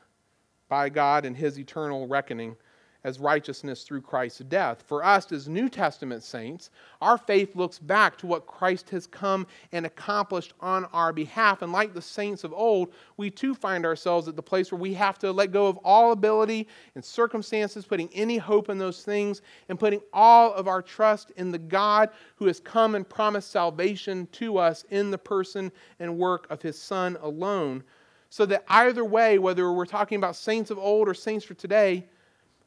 by 0.69 0.89
God 0.89 1.25
in 1.25 1.35
His 1.35 1.59
eternal 1.59 2.07
reckoning 2.07 2.57
as 3.05 3.19
righteousness 3.19 3.83
through 3.83 4.01
Christ's 4.01 4.41
death. 4.41 4.83
For 4.87 5.05
us 5.05 5.31
as 5.33 5.49
New 5.49 5.69
Testament 5.69 6.23
saints, 6.23 6.71
our 7.01 7.19
faith 7.19 7.57
looks 7.57 7.79
back 7.79 8.17
to 8.19 8.27
what 8.27 8.47
Christ 8.47 8.91
has 8.91 9.07
come 9.07 9.47
and 9.73 9.85
accomplished 9.87 10.55
on 10.61 10.85
our 10.87 11.13
behalf. 11.13 11.63
And 11.63 11.73
like 11.73 11.95
the 11.95 12.03
saints 12.03 12.45
of 12.45 12.53
old, 12.53 12.93
we 13.17 13.31
too 13.31 13.55
find 13.55 13.85
ourselves 13.85 14.29
at 14.29 14.37
the 14.37 14.43
place 14.43 14.71
where 14.71 14.81
we 14.81 14.95
have 14.95 15.19
to 15.21 15.33
let 15.33 15.53
go 15.53 15.67
of 15.67 15.79
all 15.79 16.13
ability 16.13 16.69
and 16.95 17.05
circumstances, 17.05 17.85
putting 17.85 18.09
any 18.15 18.39
hope 18.39 18.69
in 18.69 18.79
those 18.79 19.03
things, 19.03 19.43
and 19.69 19.81
putting 19.81 20.01
all 20.13 20.53
of 20.55 20.69
our 20.69 20.83
trust 20.83 21.33
in 21.37 21.51
the 21.51 21.59
God 21.59 22.11
who 22.37 22.47
has 22.47 22.61
come 22.61 22.95
and 22.95 23.09
promised 23.09 23.51
salvation 23.51 24.29
to 24.33 24.59
us 24.59 24.85
in 24.91 25.11
the 25.11 25.19
person 25.19 25.73
and 25.99 26.19
work 26.19 26.47
of 26.51 26.63
his 26.63 26.79
Son 26.79 27.17
alone. 27.21 27.83
So 28.31 28.47
that 28.47 28.65
either 28.69 29.05
way, 29.05 29.39
whether 29.39 29.71
we're 29.73 29.85
talking 29.85 30.17
about 30.17 30.37
saints 30.37 30.71
of 30.71 30.79
old 30.79 31.09
or 31.09 31.15
saints 31.15 31.45
for 31.45 31.53
today, 31.53 32.07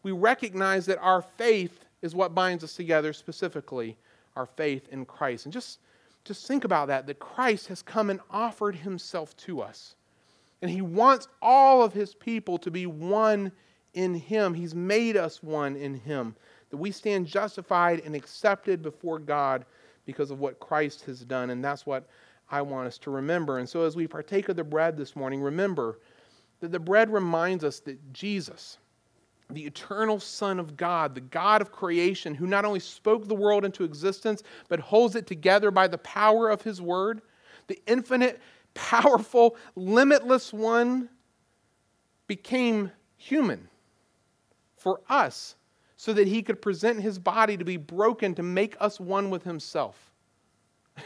we 0.06 0.12
recognize 0.12 0.86
that 0.86 1.00
our 1.00 1.24
faith 1.24 1.84
is 2.04 2.14
what 2.14 2.36
binds 2.36 2.64
us 2.64 2.76
together, 2.76 3.12
specifically 3.12 3.98
our 4.36 4.46
faith 4.46 4.88
in 4.92 5.04
Christ. 5.04 5.48
And 5.48 5.52
just, 5.52 5.80
just 6.24 6.48
think 6.48 6.64
about 6.64 6.90
that 6.90 7.08
that 7.08 7.18
Christ 7.18 7.70
has 7.70 7.82
come 7.82 8.12
and 8.12 8.20
offered 8.30 8.76
himself 8.76 9.36
to 9.38 9.62
us. 9.62 9.96
And 10.62 10.70
he 10.70 10.84
wants 10.84 11.28
all 11.42 11.82
of 11.82 11.92
his 11.92 12.14
people 12.14 12.60
to 12.60 12.70
be 12.70 12.86
one 12.86 13.52
in 13.96 14.14
him. 14.14 14.54
He's 14.54 14.76
made 14.76 15.18
us 15.18 15.42
one 15.42 15.76
in 15.76 15.96
him, 15.96 16.36
that 16.70 16.78
we 16.78 16.92
stand 16.92 17.26
justified 17.26 18.02
and 18.06 18.16
accepted 18.16 18.84
before 18.84 19.18
God 19.18 19.66
because 20.06 20.30
of 20.30 20.40
what 20.40 20.60
Christ 20.60 21.02
has 21.06 21.22
done. 21.22 21.50
And 21.50 21.66
that's 21.66 21.88
what 21.88 22.08
I 22.52 22.62
want 22.62 22.86
us 22.86 23.00
to 23.00 23.10
remember. 23.10 23.58
And 23.58 23.68
so 23.68 23.82
as 23.82 23.96
we 23.96 24.06
partake 24.06 24.50
of 24.50 24.56
the 24.56 24.64
bread 24.64 24.98
this 24.98 25.16
morning, 25.16 25.42
remember 25.42 25.98
that 26.60 26.72
the 26.72 26.80
bread 26.80 27.12
reminds 27.12 27.64
us 27.64 27.80
that 27.80 28.14
Jesus, 28.14 28.78
the 29.50 29.66
eternal 29.66 30.20
Son 30.20 30.60
of 30.60 30.76
God, 30.76 31.14
the 31.14 31.22
God 31.22 31.62
of 31.62 31.72
creation, 31.72 32.34
who 32.34 32.48
not 32.48 32.66
only 32.66 32.80
spoke 32.80 33.28
the 33.28 33.36
world 33.36 33.64
into 33.64 33.84
existence, 33.84 34.44
but 34.70 34.80
holds 34.80 35.16
it 35.16 35.28
together 35.28 35.72
by 35.72 35.88
the 35.88 36.00
power 36.00 36.50
of 36.50 36.62
his 36.62 36.82
word, 36.82 37.22
the 37.68 37.80
infinite, 37.88 38.42
powerful, 38.74 39.56
limitless 39.76 40.52
one, 40.52 41.10
became 42.28 42.92
human 43.18 43.68
for 44.78 45.02
us 45.10 45.56
so 45.96 46.12
that 46.14 46.28
he 46.28 46.42
could 46.42 46.62
present 46.62 47.02
his 47.02 47.18
body 47.18 47.56
to 47.56 47.64
be 47.64 47.78
broken 47.78 48.36
to 48.36 48.44
make 48.44 48.76
us 48.80 49.00
one 49.00 49.30
with 49.30 49.44
himself. 49.44 50.12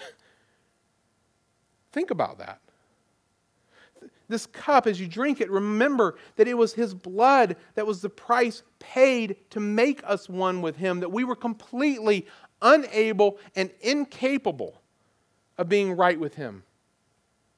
Think 1.92 2.12
about 2.12 2.40
that 2.40 2.60
this 4.30 4.46
cup, 4.46 4.88
as 4.88 5.02
you 5.02 5.08
drink 5.08 5.42
it, 5.42 5.50
remember 5.50 6.18
that 6.36 6.48
it 6.48 6.54
was 6.54 6.74
His 6.74 6.94
blood 6.94 7.56
that 7.76 7.86
was 7.86 8.02
the 8.02 8.10
price 8.10 8.64
paid 8.78 9.36
to 9.50 9.60
make 9.60 10.02
us 10.06 10.30
one 10.30 10.62
with 10.62 10.76
Him, 10.78 11.00
that 11.00 11.12
we 11.12 11.24
were 11.24 11.36
completely 11.36 12.28
unable 12.62 13.40
and 13.56 13.72
incapable 13.82 14.82
of 15.58 15.68
being 15.68 15.98
right 15.98 16.20
with 16.20 16.36
Him. 16.36 16.64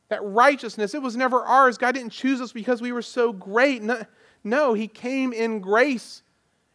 That 0.07 0.23
righteousness, 0.23 0.93
it 0.93 1.01
was 1.01 1.15
never 1.15 1.43
ours. 1.43 1.77
God 1.77 1.93
didn't 1.93 2.11
choose 2.11 2.41
us 2.41 2.51
because 2.51 2.81
we 2.81 2.91
were 2.91 3.01
so 3.01 3.31
great. 3.33 3.83
No, 3.83 4.03
no, 4.43 4.73
He 4.73 4.87
came 4.87 5.33
in 5.33 5.59
grace, 5.59 6.23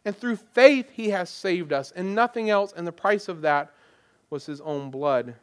and 0.05 0.15
through 0.15 0.37
faith, 0.37 0.89
He 0.91 1.09
has 1.09 1.29
saved 1.29 1.73
us, 1.73 1.91
and 1.91 2.13
nothing 2.15 2.49
else. 2.49 2.73
And 2.75 2.85
the 2.85 2.91
price 2.91 3.27
of 3.27 3.41
that 3.41 3.73
was 4.29 4.45
His 4.45 4.61
own 4.61 4.91
blood. 4.91 5.35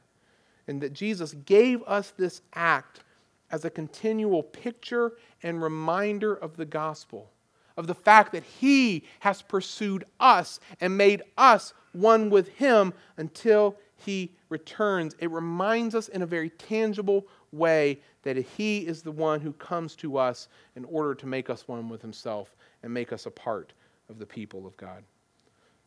And 0.66 0.80
that 0.80 0.92
Jesus 0.92 1.34
gave 1.44 1.82
us 1.82 2.12
this 2.16 2.40
act 2.54 3.00
as 3.50 3.64
a 3.64 3.70
continual 3.70 4.42
picture 4.42 5.12
and 5.42 5.62
reminder 5.62 6.34
of 6.34 6.56
the 6.56 6.64
gospel, 6.64 7.30
of 7.76 7.86
the 7.86 7.94
fact 7.94 8.32
that 8.32 8.44
He 8.44 9.04
has 9.20 9.42
pursued 9.42 10.04
us 10.20 10.60
and 10.80 10.96
made 10.96 11.22
us 11.36 11.74
one 11.92 12.30
with 12.30 12.48
Him 12.48 12.92
until 13.16 13.76
He 13.96 14.32
returns. 14.48 15.14
It 15.18 15.30
reminds 15.30 15.94
us 15.94 16.08
in 16.08 16.22
a 16.22 16.26
very 16.26 16.50
tangible 16.50 17.26
way 17.52 18.00
that 18.22 18.36
He 18.36 18.86
is 18.86 19.02
the 19.02 19.12
one 19.12 19.40
who 19.40 19.52
comes 19.52 19.94
to 19.96 20.16
us 20.16 20.48
in 20.76 20.84
order 20.86 21.14
to 21.14 21.26
make 21.26 21.50
us 21.50 21.68
one 21.68 21.88
with 21.88 22.02
Himself 22.02 22.56
and 22.82 22.92
make 22.92 23.12
us 23.12 23.26
a 23.26 23.30
part 23.30 23.72
of 24.08 24.18
the 24.18 24.26
people 24.26 24.66
of 24.66 24.76
God. 24.76 25.02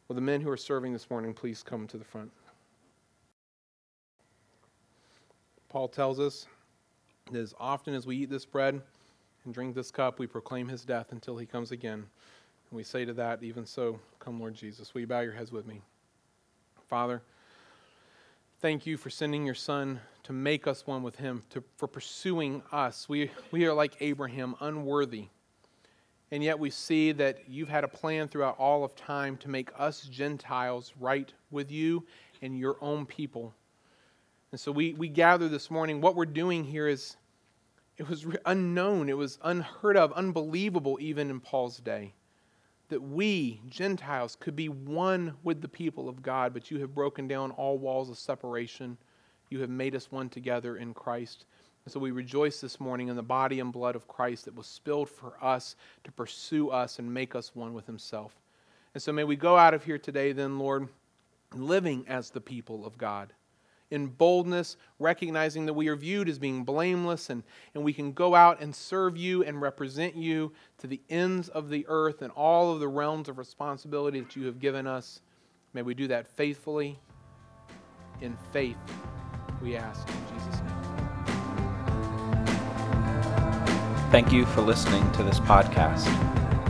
Will 0.07 0.15
the 0.15 0.21
men 0.21 0.41
who 0.41 0.49
are 0.49 0.57
serving 0.57 0.93
this 0.93 1.09
morning 1.09 1.33
please 1.33 1.63
come 1.63 1.85
to 1.87 1.97
the 1.97 2.05
front? 2.05 2.31
Paul 5.69 5.89
tells 5.89 6.19
us 6.19 6.47
as 7.35 7.53
often 7.59 7.93
as 7.93 8.05
we 8.05 8.17
eat 8.17 8.29
this 8.29 8.45
bread 8.45 8.81
and 9.45 9.53
drink 9.53 9.75
this 9.75 9.91
cup, 9.91 10.19
we 10.19 10.27
proclaim 10.27 10.67
his 10.67 10.83
death 10.85 11.11
until 11.11 11.37
he 11.37 11.45
comes 11.45 11.71
again. 11.71 12.05
And 12.69 12.77
we 12.77 12.83
say 12.83 13.05
to 13.05 13.13
that, 13.13 13.43
even 13.43 13.65
so, 13.65 13.99
come 14.19 14.39
Lord 14.39 14.55
Jesus. 14.55 14.93
Will 14.93 15.01
you 15.01 15.07
bow 15.07 15.21
your 15.21 15.33
heads 15.33 15.51
with 15.51 15.65
me? 15.65 15.81
Father, 16.87 17.21
thank 18.61 18.85
you 18.85 18.97
for 18.97 19.09
sending 19.09 19.45
your 19.45 19.55
Son 19.55 19.99
to 20.23 20.33
make 20.33 20.67
us 20.67 20.85
one 20.85 21.03
with 21.03 21.15
him, 21.15 21.43
to, 21.49 21.63
for 21.77 21.87
pursuing 21.87 22.61
us. 22.71 23.07
We, 23.07 23.31
we 23.51 23.65
are 23.65 23.73
like 23.73 23.95
Abraham, 24.01 24.55
unworthy. 24.59 25.27
And 26.31 26.43
yet 26.43 26.59
we 26.59 26.69
see 26.69 27.13
that 27.13 27.47
you've 27.47 27.69
had 27.69 27.85
a 27.85 27.87
plan 27.87 28.27
throughout 28.27 28.57
all 28.59 28.83
of 28.83 28.95
time 28.95 29.37
to 29.37 29.49
make 29.49 29.69
us 29.77 30.01
Gentiles 30.01 30.93
right 30.99 31.31
with 31.51 31.71
you 31.71 32.05
and 32.41 32.59
your 32.59 32.75
own 32.81 33.05
people. 33.05 33.53
And 34.51 34.59
so 34.59 34.71
we, 34.71 34.93
we 34.93 35.09
gather 35.09 35.49
this 35.49 35.69
morning. 35.69 35.99
What 35.99 36.15
we're 36.15 36.25
doing 36.25 36.63
here 36.63 36.87
is, 36.87 37.17
it 37.97 38.07
was 38.07 38.25
unknown, 38.45 39.09
it 39.09 39.17
was 39.17 39.39
unheard 39.43 39.97
of, 39.97 40.13
unbelievable 40.13 40.97
even 41.01 41.29
in 41.29 41.41
Paul's 41.41 41.77
day. 41.77 42.13
That 42.89 43.01
we, 43.01 43.59
Gentiles, 43.67 44.37
could 44.39 44.55
be 44.55 44.69
one 44.69 45.33
with 45.43 45.61
the 45.61 45.67
people 45.67 46.07
of 46.07 46.21
God, 46.21 46.53
but 46.53 46.71
you 46.71 46.79
have 46.79 46.95
broken 46.95 47.27
down 47.27 47.51
all 47.51 47.77
walls 47.77 48.09
of 48.09 48.17
separation. 48.17 48.97
You 49.49 49.59
have 49.59 49.69
made 49.69 49.95
us 49.95 50.11
one 50.11 50.29
together 50.29 50.77
in 50.77 50.93
Christ. 50.93 51.43
And 51.83 51.91
so 51.91 51.99
we 51.99 52.11
rejoice 52.11 52.61
this 52.61 52.79
morning 52.79 53.09
in 53.09 53.17
the 53.17 53.23
body 53.23 53.59
and 53.59 53.73
blood 53.73 53.97
of 53.97 54.07
Christ 54.07 54.45
that 54.45 54.55
was 54.55 54.67
spilled 54.67 55.09
for 55.09 55.33
us 55.41 55.75
to 56.05 56.11
pursue 56.13 56.69
us 56.69 56.99
and 56.99 57.13
make 57.13 57.35
us 57.35 57.53
one 57.53 57.73
with 57.73 57.85
Himself. 57.85 58.33
And 58.93 59.03
so 59.03 59.11
may 59.11 59.25
we 59.25 59.35
go 59.35 59.57
out 59.57 59.73
of 59.73 59.83
here 59.83 59.97
today, 59.97 60.31
then, 60.31 60.57
Lord, 60.57 60.87
living 61.53 62.05
as 62.07 62.29
the 62.29 62.41
people 62.41 62.85
of 62.85 62.97
God 62.97 63.33
in 63.91 64.07
boldness, 64.07 64.77
recognizing 64.99 65.65
that 65.65 65.73
we 65.73 65.87
are 65.87 65.95
viewed 65.95 66.27
as 66.27 66.39
being 66.39 66.63
blameless, 66.63 67.29
and, 67.29 67.43
and 67.73 67.83
we 67.83 67.93
can 67.93 68.11
go 68.11 68.35
out 68.35 68.61
and 68.61 68.75
serve 68.75 69.15
you 69.17 69.43
and 69.43 69.61
represent 69.61 70.15
you 70.15 70.51
to 70.77 70.87
the 70.87 71.01
ends 71.09 71.49
of 71.49 71.69
the 71.69 71.85
earth 71.87 72.21
and 72.21 72.31
all 72.33 72.73
of 72.73 72.79
the 72.79 72.87
realms 72.87 73.29
of 73.29 73.37
responsibility 73.37 74.19
that 74.19 74.35
you 74.35 74.45
have 74.45 74.59
given 74.59 74.87
us. 74.87 75.21
May 75.73 75.81
we 75.81 75.93
do 75.93 76.07
that 76.07 76.27
faithfully, 76.27 76.99
in 78.21 78.35
faith, 78.51 78.77
we 79.61 79.75
ask 79.75 80.07
in 80.07 80.15
Jesus' 80.33 80.61
name. 80.61 80.97
Thank 84.11 84.31
you 84.31 84.45
for 84.45 84.61
listening 84.61 85.09
to 85.13 85.23
this 85.23 85.39
podcast. 85.39 86.07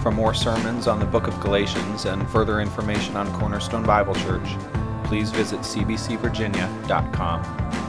For 0.01 0.11
more 0.11 0.33
sermons 0.33 0.87
on 0.87 0.99
the 0.99 1.05
book 1.05 1.27
of 1.27 1.39
Galatians 1.39 2.05
and 2.05 2.27
further 2.29 2.61
information 2.61 3.15
on 3.15 3.31
Cornerstone 3.33 3.83
Bible 3.83 4.15
Church, 4.15 4.55
please 5.07 5.31
visit 5.31 5.61
cbcvirginia.com. 5.61 7.86